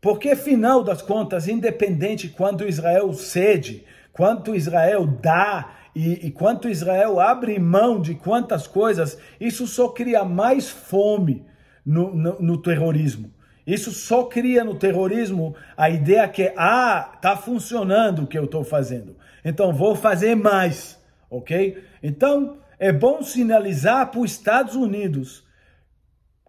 Porque, 0.00 0.34
final 0.36 0.82
das 0.82 1.02
contas, 1.02 1.46
independente 1.46 2.30
quanto 2.30 2.66
Israel 2.66 3.12
cede, 3.12 3.84
quanto 4.10 4.56
Israel 4.56 5.06
dá 5.06 5.70
e, 5.94 6.28
e 6.28 6.30
quanto 6.30 6.66
Israel 6.66 7.20
abre 7.20 7.58
mão 7.58 8.00
de 8.00 8.14
quantas 8.14 8.66
coisas, 8.66 9.18
isso 9.38 9.66
só 9.66 9.88
cria 9.88 10.24
mais 10.24 10.70
fome 10.70 11.44
no, 11.84 12.14
no, 12.14 12.40
no 12.40 12.56
terrorismo. 12.56 13.30
Isso 13.66 13.90
só 13.90 14.24
cria 14.24 14.64
no 14.64 14.76
terrorismo 14.76 15.54
a 15.76 15.90
ideia 15.90 16.26
que, 16.26 16.54
ah, 16.56 17.12
está 17.16 17.36
funcionando 17.36 18.22
o 18.22 18.26
que 18.26 18.38
eu 18.38 18.44
estou 18.44 18.64
fazendo. 18.64 19.14
Então 19.44 19.74
vou 19.74 19.94
fazer 19.94 20.34
mais 20.34 21.03
ok? 21.36 21.82
Então, 22.02 22.58
é 22.78 22.92
bom 22.92 23.22
sinalizar 23.22 24.10
para 24.10 24.20
os 24.20 24.32
Estados 24.32 24.74
Unidos: 24.74 25.44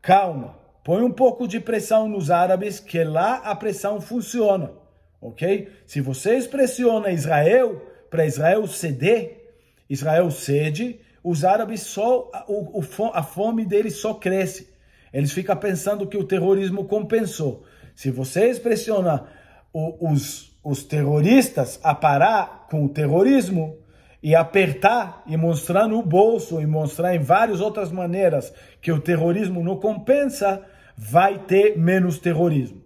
calma, 0.02 0.58
põe 0.84 1.04
um 1.04 1.12
pouco 1.12 1.48
de 1.48 1.60
pressão 1.60 2.08
nos 2.08 2.30
árabes, 2.30 2.80
que 2.80 3.04
lá 3.04 3.38
a 3.38 3.56
pressão 3.56 4.00
funciona, 4.00 4.72
ok? 5.20 5.70
Se 5.86 6.02
vocês 6.02 6.46
pressionam 6.46 7.10
Israel 7.10 7.82
para 8.10 8.26
Israel 8.26 8.66
ceder, 8.68 9.54
Israel 9.90 10.30
cede, 10.30 11.00
os 11.24 11.44
árabes 11.44 11.82
só 11.82 12.30
o, 12.48 12.80
o, 12.80 13.12
a 13.14 13.24
fome 13.24 13.66
deles 13.66 13.96
só 13.96 14.14
cresce. 14.14 14.74
Eles 15.12 15.32
ficam 15.32 15.56
pensando 15.56 16.08
que 16.08 16.18
o 16.18 16.24
terrorismo 16.24 16.86
compensou. 16.86 17.64
Se 17.96 18.12
vocês 18.12 18.60
pressionam 18.60 19.26
os, 19.74 20.54
os 20.64 20.84
terroristas 20.84 21.80
a 21.82 21.96
parar 21.96 22.68
com 22.70 22.86
o 22.86 22.90
terrorismo, 22.90 23.78
e 24.26 24.34
apertar 24.34 25.22
e 25.28 25.38
mostrar 25.38 25.88
no 25.88 26.02
bolso 26.02 26.60
e 26.60 26.66
mostrar 26.66 27.14
em 27.14 27.20
várias 27.20 27.62
outras 27.62 27.92
maneiras 27.92 28.52
que 28.82 28.92
o 28.92 29.00
terrorismo 29.00 29.64
não 29.64 29.78
compensa, 29.78 30.64
vai 30.98 31.38
ter 31.38 31.78
menos 31.78 32.18
terrorismo. 32.18 32.82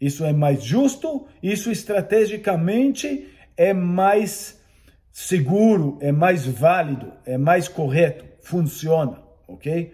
Isso 0.00 0.24
é 0.24 0.32
mais 0.32 0.62
justo, 0.62 1.26
isso 1.42 1.68
estrategicamente 1.72 3.28
é 3.56 3.74
mais 3.74 4.62
seguro, 5.10 5.98
é 6.00 6.12
mais 6.12 6.46
válido, 6.46 7.12
é 7.26 7.36
mais 7.36 7.66
correto, 7.66 8.24
funciona, 8.40 9.20
ok? 9.48 9.92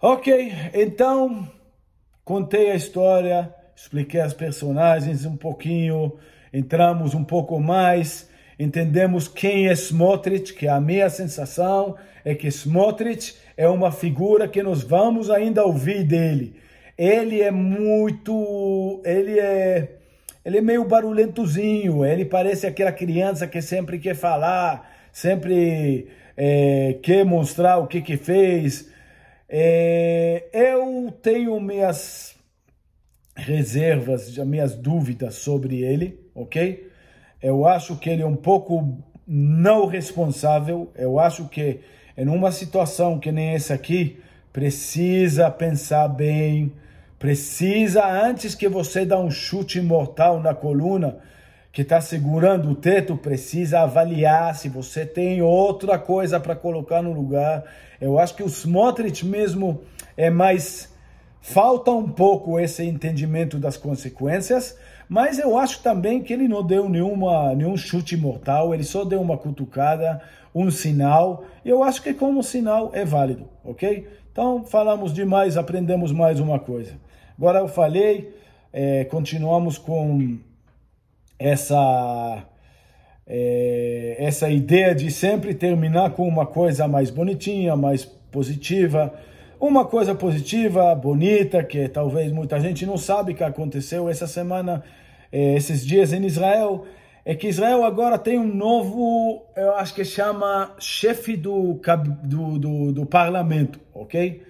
Ok, 0.00 0.52
então 0.74 1.48
contei 2.24 2.72
a 2.72 2.74
história, 2.74 3.54
expliquei 3.76 4.20
as 4.20 4.34
personagens 4.34 5.24
um 5.24 5.36
pouquinho, 5.36 6.18
entramos 6.52 7.14
um 7.14 7.22
pouco 7.22 7.60
mais 7.60 8.28
entendemos 8.62 9.28
quem 9.28 9.68
é 9.68 9.72
Smotrich, 9.72 10.54
que 10.54 10.68
a 10.68 10.80
minha 10.80 11.08
sensação 11.10 11.96
é 12.24 12.34
que 12.34 12.48
Smotrich 12.48 13.36
é 13.56 13.68
uma 13.68 13.90
figura 13.90 14.48
que 14.48 14.62
nós 14.62 14.82
vamos 14.82 15.30
ainda 15.30 15.64
ouvir 15.64 16.04
dele. 16.04 16.54
Ele 16.96 17.40
é 17.40 17.50
muito, 17.50 19.02
ele 19.04 19.38
é, 19.38 19.96
ele 20.44 20.58
é 20.58 20.60
meio 20.60 20.84
barulhentozinho, 20.84 22.04
ele 22.04 22.24
parece 22.24 22.66
aquela 22.66 22.92
criança 22.92 23.46
que 23.46 23.60
sempre 23.60 23.98
quer 23.98 24.14
falar, 24.14 24.90
sempre 25.10 26.08
é, 26.36 26.98
quer 27.02 27.24
mostrar 27.24 27.78
o 27.78 27.86
que 27.86 28.00
que 28.00 28.16
fez. 28.16 28.90
É, 29.48 30.44
eu 30.52 31.12
tenho 31.22 31.58
minhas 31.60 32.36
reservas, 33.34 34.36
minhas 34.38 34.74
dúvidas 34.74 35.36
sobre 35.36 35.82
ele, 35.82 36.20
ok? 36.34 36.91
Eu 37.42 37.66
acho 37.66 37.96
que 37.96 38.08
ele 38.08 38.22
é 38.22 38.26
um 38.26 38.36
pouco 38.36 38.96
não 39.26 39.86
responsável. 39.86 40.90
Eu 40.94 41.18
acho 41.18 41.48
que 41.48 41.80
em 42.16 42.28
uma 42.28 42.52
situação 42.52 43.18
que 43.18 43.32
nem 43.32 43.54
essa 43.54 43.74
aqui, 43.74 44.20
precisa 44.52 45.50
pensar 45.50 46.06
bem, 46.08 46.72
precisa 47.18 48.06
antes 48.06 48.54
que 48.54 48.68
você 48.68 49.04
dá 49.04 49.18
um 49.18 49.30
chute 49.30 49.80
mortal 49.80 50.40
na 50.40 50.54
coluna 50.54 51.18
que 51.72 51.80
está 51.80 52.02
segurando 52.02 52.70
o 52.70 52.74
teto, 52.74 53.16
precisa 53.16 53.80
avaliar 53.80 54.54
se 54.54 54.68
você 54.68 55.06
tem 55.06 55.40
outra 55.40 55.98
coisa 55.98 56.38
para 56.38 56.54
colocar 56.54 57.00
no 57.00 57.14
lugar. 57.14 57.64
Eu 57.98 58.18
acho 58.18 58.34
que 58.34 58.42
o 58.42 58.48
Smotrich 58.48 59.24
mesmo 59.24 59.80
é 60.14 60.28
mais 60.28 60.92
falta 61.40 61.90
um 61.90 62.08
pouco 62.08 62.60
esse 62.60 62.84
entendimento 62.84 63.58
das 63.58 63.78
consequências. 63.78 64.76
Mas 65.12 65.38
eu 65.38 65.58
acho 65.58 65.82
também 65.82 66.22
que 66.22 66.32
ele 66.32 66.48
não 66.48 66.62
deu 66.62 66.88
nenhuma, 66.88 67.54
nenhum 67.54 67.76
chute 67.76 68.16
mortal, 68.16 68.72
ele 68.72 68.82
só 68.82 69.04
deu 69.04 69.20
uma 69.20 69.36
cutucada, 69.36 70.22
um 70.54 70.70
sinal, 70.70 71.44
e 71.62 71.68
eu 71.68 71.82
acho 71.82 72.00
que 72.00 72.14
como 72.14 72.42
sinal 72.42 72.90
é 72.94 73.04
válido, 73.04 73.46
ok? 73.62 74.08
Então, 74.32 74.64
falamos 74.64 75.12
demais, 75.12 75.58
aprendemos 75.58 76.12
mais 76.12 76.40
uma 76.40 76.58
coisa. 76.58 76.94
Agora 77.36 77.58
eu 77.58 77.68
falei, 77.68 78.34
é, 78.72 79.04
continuamos 79.04 79.76
com 79.76 80.38
essa, 81.38 82.42
é, 83.26 84.16
essa 84.18 84.48
ideia 84.48 84.94
de 84.94 85.10
sempre 85.10 85.52
terminar 85.52 86.12
com 86.12 86.26
uma 86.26 86.46
coisa 86.46 86.88
mais 86.88 87.10
bonitinha, 87.10 87.76
mais 87.76 88.02
positiva, 88.02 89.12
uma 89.60 89.84
coisa 89.84 90.14
positiva, 90.14 90.94
bonita, 90.94 91.62
que 91.62 91.86
talvez 91.86 92.32
muita 92.32 92.58
gente 92.58 92.86
não 92.86 92.96
sabe 92.96 93.34
que 93.34 93.44
aconteceu 93.44 94.08
essa 94.08 94.26
semana 94.26 94.82
é, 95.32 95.54
esses 95.54 95.84
dias 95.84 96.12
em 96.12 96.24
Israel, 96.24 96.84
é 97.24 97.34
que 97.34 97.48
Israel 97.48 97.84
agora 97.84 98.18
tem 98.18 98.38
um 98.38 98.54
novo, 98.54 99.46
eu 99.56 99.74
acho 99.76 99.94
que 99.94 100.04
chama 100.04 100.74
chefe 100.78 101.36
do, 101.36 101.80
do, 102.22 102.58
do, 102.58 102.92
do 102.92 103.06
parlamento, 103.06 103.80
ok? 103.94 104.42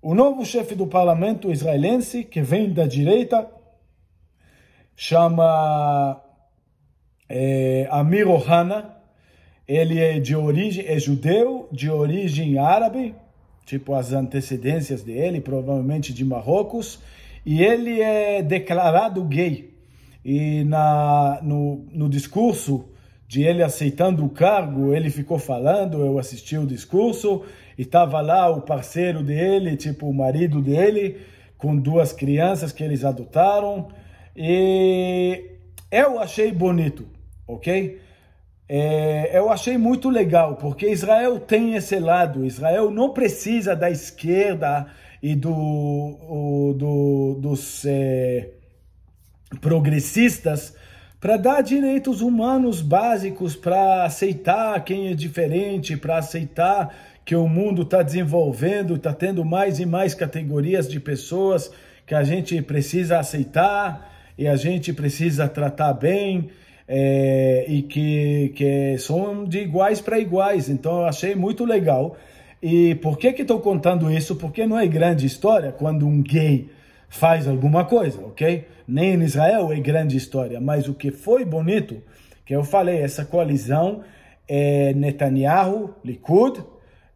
O 0.00 0.14
novo 0.14 0.44
chefe 0.44 0.74
do 0.74 0.86
parlamento 0.86 1.50
israelense, 1.50 2.24
que 2.24 2.40
vem 2.40 2.72
da 2.72 2.86
direita, 2.86 3.48
chama 4.96 6.20
é, 7.28 7.86
Amir 7.90 8.28
Ohana. 8.28 8.96
Ele 9.66 10.00
é 10.00 10.18
de 10.18 10.34
origem, 10.34 10.86
é 10.86 10.98
judeu, 10.98 11.68
de 11.70 11.90
origem 11.90 12.58
árabe, 12.58 13.14
tipo 13.66 13.92
as 13.92 14.12
antecedências 14.12 15.02
dele, 15.02 15.40
provavelmente 15.42 16.14
de 16.14 16.24
Marrocos, 16.24 17.00
e 17.44 17.62
ele 17.62 18.00
é 18.00 18.42
declarado 18.42 19.22
gay. 19.24 19.77
E 20.30 20.62
na, 20.62 21.40
no, 21.42 21.86
no 21.90 22.06
discurso 22.06 22.90
de 23.26 23.44
ele 23.44 23.62
aceitando 23.62 24.26
o 24.26 24.28
cargo, 24.28 24.94
ele 24.94 25.08
ficou 25.08 25.38
falando, 25.38 26.04
eu 26.04 26.18
assisti 26.18 26.58
o 26.58 26.66
discurso, 26.66 27.44
e 27.78 27.80
estava 27.80 28.20
lá 28.20 28.50
o 28.50 28.60
parceiro 28.60 29.22
dele, 29.22 29.74
tipo 29.74 30.06
o 30.06 30.12
marido 30.12 30.60
dele, 30.60 31.16
com 31.56 31.74
duas 31.74 32.12
crianças 32.12 32.72
que 32.72 32.84
eles 32.84 33.06
adotaram, 33.06 33.88
e 34.36 35.46
eu 35.90 36.18
achei 36.18 36.52
bonito, 36.52 37.08
ok? 37.46 37.98
É, 38.68 39.30
eu 39.32 39.48
achei 39.48 39.78
muito 39.78 40.10
legal, 40.10 40.56
porque 40.56 40.90
Israel 40.90 41.40
tem 41.40 41.74
esse 41.74 41.98
lado, 41.98 42.44
Israel 42.44 42.90
não 42.90 43.14
precisa 43.14 43.74
da 43.74 43.90
esquerda 43.90 44.88
e 45.22 45.34
do, 45.34 46.74
do 46.76 47.38
dos... 47.40 47.86
É, 47.86 48.57
progressistas 49.60 50.74
para 51.20 51.36
dar 51.36 51.62
direitos 51.62 52.20
humanos 52.20 52.80
básicos, 52.80 53.56
para 53.56 54.04
aceitar 54.04 54.82
quem 54.84 55.08
é 55.08 55.14
diferente, 55.14 55.96
para 55.96 56.18
aceitar 56.18 56.94
que 57.24 57.34
o 57.34 57.48
mundo 57.48 57.82
está 57.82 58.02
desenvolvendo, 58.02 58.94
está 58.94 59.12
tendo 59.12 59.44
mais 59.44 59.80
e 59.80 59.86
mais 59.86 60.14
categorias 60.14 60.88
de 60.88 61.00
pessoas 61.00 61.70
que 62.06 62.14
a 62.14 62.22
gente 62.22 62.60
precisa 62.62 63.18
aceitar 63.18 64.10
e 64.38 64.46
a 64.46 64.56
gente 64.56 64.92
precisa 64.92 65.48
tratar 65.48 65.92
bem 65.92 66.48
é, 66.86 67.66
e 67.68 67.82
que, 67.82 68.52
que 68.54 68.96
são 68.98 69.44
de 69.44 69.58
iguais 69.58 70.00
para 70.00 70.18
iguais. 70.18 70.68
Então 70.68 71.00
eu 71.00 71.06
achei 71.06 71.34
muito 71.34 71.64
legal. 71.64 72.16
E 72.62 72.94
por 72.96 73.18
que 73.18 73.32
que 73.32 73.42
estou 73.42 73.60
contando 73.60 74.10
isso? 74.10 74.36
Porque 74.36 74.66
não 74.66 74.78
é 74.78 74.86
grande 74.86 75.26
história 75.26 75.70
quando 75.70 76.06
um 76.06 76.22
gay 76.22 76.70
faz 77.08 77.46
alguma 77.46 77.84
coisa, 77.84 78.20
ok? 78.20 78.64
Nem 78.88 79.12
em 79.12 79.22
Israel 79.22 79.70
é 79.70 79.78
grande 79.78 80.16
história, 80.16 80.58
mas 80.58 80.88
o 80.88 80.94
que 80.94 81.10
foi 81.10 81.44
bonito, 81.44 82.02
que 82.46 82.56
eu 82.56 82.64
falei, 82.64 83.02
essa 83.02 83.22
coalizão 83.22 84.02
é 84.48 84.94
Netanyahu, 84.94 85.94
Likud 86.02 86.64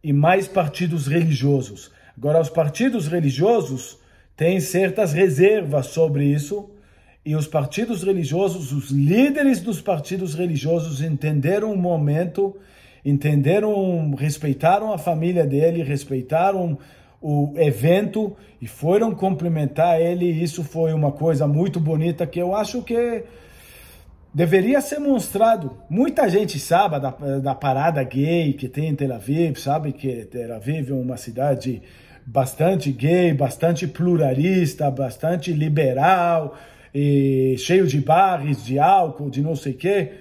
e 0.04 0.12
mais 0.12 0.46
partidos 0.46 1.06
religiosos. 1.06 1.90
Agora, 2.14 2.42
os 2.42 2.50
partidos 2.50 3.06
religiosos 3.06 3.98
têm 4.36 4.60
certas 4.60 5.14
reservas 5.14 5.86
sobre 5.86 6.26
isso, 6.26 6.68
e 7.24 7.34
os 7.34 7.46
partidos 7.46 8.02
religiosos, 8.02 8.70
os 8.70 8.90
líderes 8.90 9.60
dos 9.60 9.80
partidos 9.80 10.34
religiosos 10.34 11.00
entenderam 11.00 11.72
o 11.72 11.78
momento, 11.78 12.54
entenderam, 13.02 14.14
respeitaram 14.14 14.92
a 14.92 14.98
família 14.98 15.46
dele, 15.46 15.82
respeitaram 15.82 16.78
o 17.22 17.54
evento 17.56 18.36
e 18.60 18.66
foram 18.66 19.14
cumprimentar 19.14 20.00
ele. 20.00 20.26
Isso 20.26 20.64
foi 20.64 20.92
uma 20.92 21.12
coisa 21.12 21.46
muito 21.46 21.78
bonita 21.78 22.26
que 22.26 22.40
eu 22.40 22.54
acho 22.54 22.82
que 22.82 23.24
deveria 24.34 24.80
ser 24.80 24.98
mostrado. 24.98 25.76
Muita 25.88 26.28
gente 26.28 26.58
sabe 26.58 26.98
da, 26.98 27.10
da 27.40 27.54
parada 27.54 28.02
gay 28.02 28.52
que 28.54 28.68
tem 28.68 28.88
em 28.88 28.94
Tel 28.94 29.14
Aviv, 29.14 29.56
sabe 29.56 29.92
que 29.92 30.24
Tel 30.24 30.54
Aviv 30.54 30.90
é 30.90 30.94
uma 30.94 31.16
cidade 31.16 31.80
bastante 32.26 32.90
gay, 32.90 33.32
bastante 33.32 33.86
pluralista, 33.86 34.90
bastante 34.90 35.52
liberal, 35.52 36.56
e 36.94 37.56
cheio 37.58 37.86
de 37.86 38.00
bares, 38.00 38.64
de 38.64 38.78
álcool, 38.78 39.30
de 39.30 39.42
não 39.42 39.56
sei 39.56 39.72
o 39.72 39.76
quê. 39.76 40.12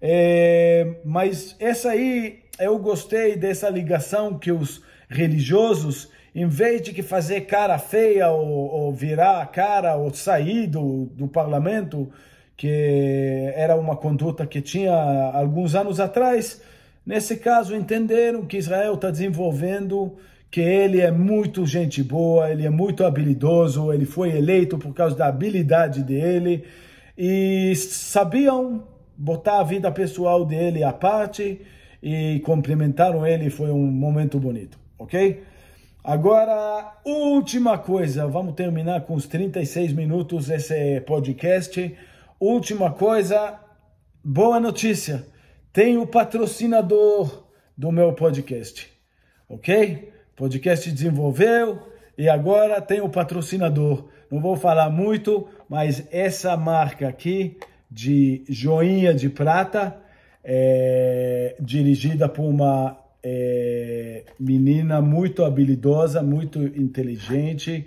É, 0.00 0.96
mas 1.04 1.56
essa 1.58 1.90
aí, 1.90 2.40
eu 2.58 2.78
gostei 2.78 3.36
dessa 3.36 3.68
ligação 3.68 4.38
que 4.38 4.52
os 4.52 4.82
religiosos 5.08 6.10
em 6.36 6.46
vez 6.46 6.82
de 6.82 6.92
que 6.92 7.02
fazer 7.02 7.40
cara 7.42 7.78
feia 7.78 8.30
ou, 8.30 8.46
ou 8.46 8.92
virar 8.92 9.40
a 9.40 9.46
cara 9.46 9.96
ou 9.96 10.14
sair 10.14 10.68
do, 10.68 11.06
do 11.06 11.26
parlamento, 11.26 12.08
que 12.56 13.52
era 13.56 13.74
uma 13.74 13.96
conduta 13.96 14.46
que 14.46 14.60
tinha 14.60 14.92
alguns 15.32 15.74
anos 15.74 15.98
atrás, 15.98 16.60
Nesse 17.06 17.36
caso, 17.36 17.76
entenderam 17.76 18.44
que 18.44 18.56
Israel 18.56 18.94
está 18.94 19.12
desenvolvendo, 19.12 20.16
que 20.50 20.60
ele 20.60 21.00
é 21.00 21.12
muito 21.12 21.64
gente 21.64 22.02
boa, 22.02 22.50
ele 22.50 22.66
é 22.66 22.70
muito 22.70 23.04
habilidoso, 23.04 23.92
ele 23.92 24.04
foi 24.04 24.36
eleito 24.36 24.76
por 24.76 24.92
causa 24.92 25.14
da 25.14 25.28
habilidade 25.28 26.02
dele, 26.02 26.64
e 27.16 27.72
sabiam 27.76 28.82
botar 29.16 29.60
a 29.60 29.62
vida 29.62 29.90
pessoal 29.92 30.44
dele 30.44 30.82
à 30.82 30.92
parte 30.92 31.60
e 32.02 32.40
cumprimentaram 32.44 33.24
ele, 33.24 33.50
foi 33.50 33.70
um 33.70 33.86
momento 33.86 34.40
bonito, 34.40 34.76
ok? 34.98 35.42
Agora, 36.06 36.92
última 37.04 37.76
coisa, 37.78 38.28
vamos 38.28 38.54
terminar 38.54 39.00
com 39.00 39.14
os 39.14 39.26
36 39.26 39.92
minutos 39.92 40.48
esse 40.48 41.00
podcast. 41.00 41.96
Última 42.38 42.92
coisa, 42.92 43.58
boa 44.22 44.60
notícia. 44.60 45.26
Tem 45.72 45.98
o 45.98 46.06
patrocinador 46.06 47.48
do 47.76 47.90
meu 47.90 48.12
podcast, 48.12 48.88
ok? 49.48 50.12
Podcast 50.36 50.92
desenvolveu 50.92 51.82
e 52.16 52.28
agora 52.28 52.80
tem 52.80 53.00
o 53.00 53.08
patrocinador. 53.08 54.06
Não 54.30 54.40
vou 54.40 54.54
falar 54.54 54.88
muito, 54.88 55.48
mas 55.68 56.06
essa 56.12 56.56
marca 56.56 57.08
aqui 57.08 57.58
de 57.90 58.44
joinha 58.48 59.12
de 59.12 59.28
prata, 59.28 60.00
é, 60.44 61.56
dirigida 61.58 62.28
por 62.28 62.44
uma 62.44 62.96
é, 63.28 64.22
menina 64.38 65.02
muito 65.02 65.44
habilidosa, 65.44 66.22
muito 66.22 66.62
inteligente, 66.62 67.84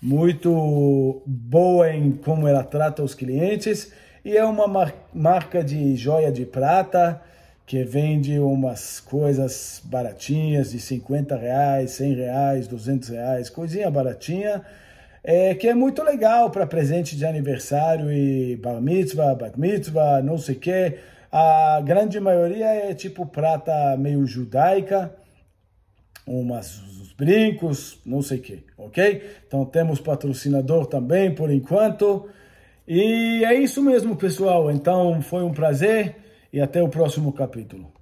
muito 0.00 1.22
boa 1.24 1.90
em 1.90 2.12
como 2.12 2.46
ela 2.46 2.62
trata 2.62 3.02
os 3.02 3.14
clientes 3.14 3.90
e 4.22 4.36
é 4.36 4.44
uma 4.44 4.68
mar 4.68 4.94
marca 5.14 5.64
de 5.64 5.96
joia 5.96 6.30
de 6.30 6.44
prata 6.44 7.18
que 7.64 7.82
vende 7.82 8.38
umas 8.38 9.00
coisas 9.00 9.80
baratinhas 9.86 10.72
de 10.72 10.78
50 10.78 11.34
reais, 11.34 11.92
100 11.92 12.14
reais, 12.16 12.68
200 12.68 13.08
reais, 13.08 13.48
coisinha 13.48 13.90
baratinha, 13.90 14.60
é, 15.22 15.54
que 15.54 15.66
é 15.66 15.74
muito 15.74 16.02
legal 16.02 16.50
para 16.50 16.66
presente 16.66 17.16
de 17.16 17.24
aniversário 17.24 18.12
e 18.12 18.54
bar 18.56 18.82
mitzvah, 18.82 19.34
bat 19.34 19.58
mitzvah, 19.58 20.20
não 20.20 20.36
sei 20.36 20.56
o 20.56 20.58
que. 20.58 20.98
A 21.36 21.80
grande 21.80 22.20
maioria 22.20 22.66
é 22.66 22.94
tipo 22.94 23.26
prata 23.26 23.96
meio 23.96 24.24
judaica, 24.24 25.12
umas 26.24 26.80
uns 26.80 27.12
brincos, 27.12 27.98
não 28.06 28.22
sei 28.22 28.38
o 28.38 28.40
que, 28.40 28.64
ok? 28.78 29.20
Então 29.44 29.64
temos 29.64 30.00
patrocinador 30.00 30.86
também 30.86 31.34
por 31.34 31.50
enquanto. 31.50 32.28
E 32.86 33.44
é 33.44 33.52
isso 33.52 33.82
mesmo, 33.82 34.14
pessoal. 34.14 34.70
Então 34.70 35.20
foi 35.22 35.42
um 35.42 35.52
prazer 35.52 36.14
e 36.52 36.60
até 36.60 36.80
o 36.80 36.88
próximo 36.88 37.32
capítulo. 37.32 37.92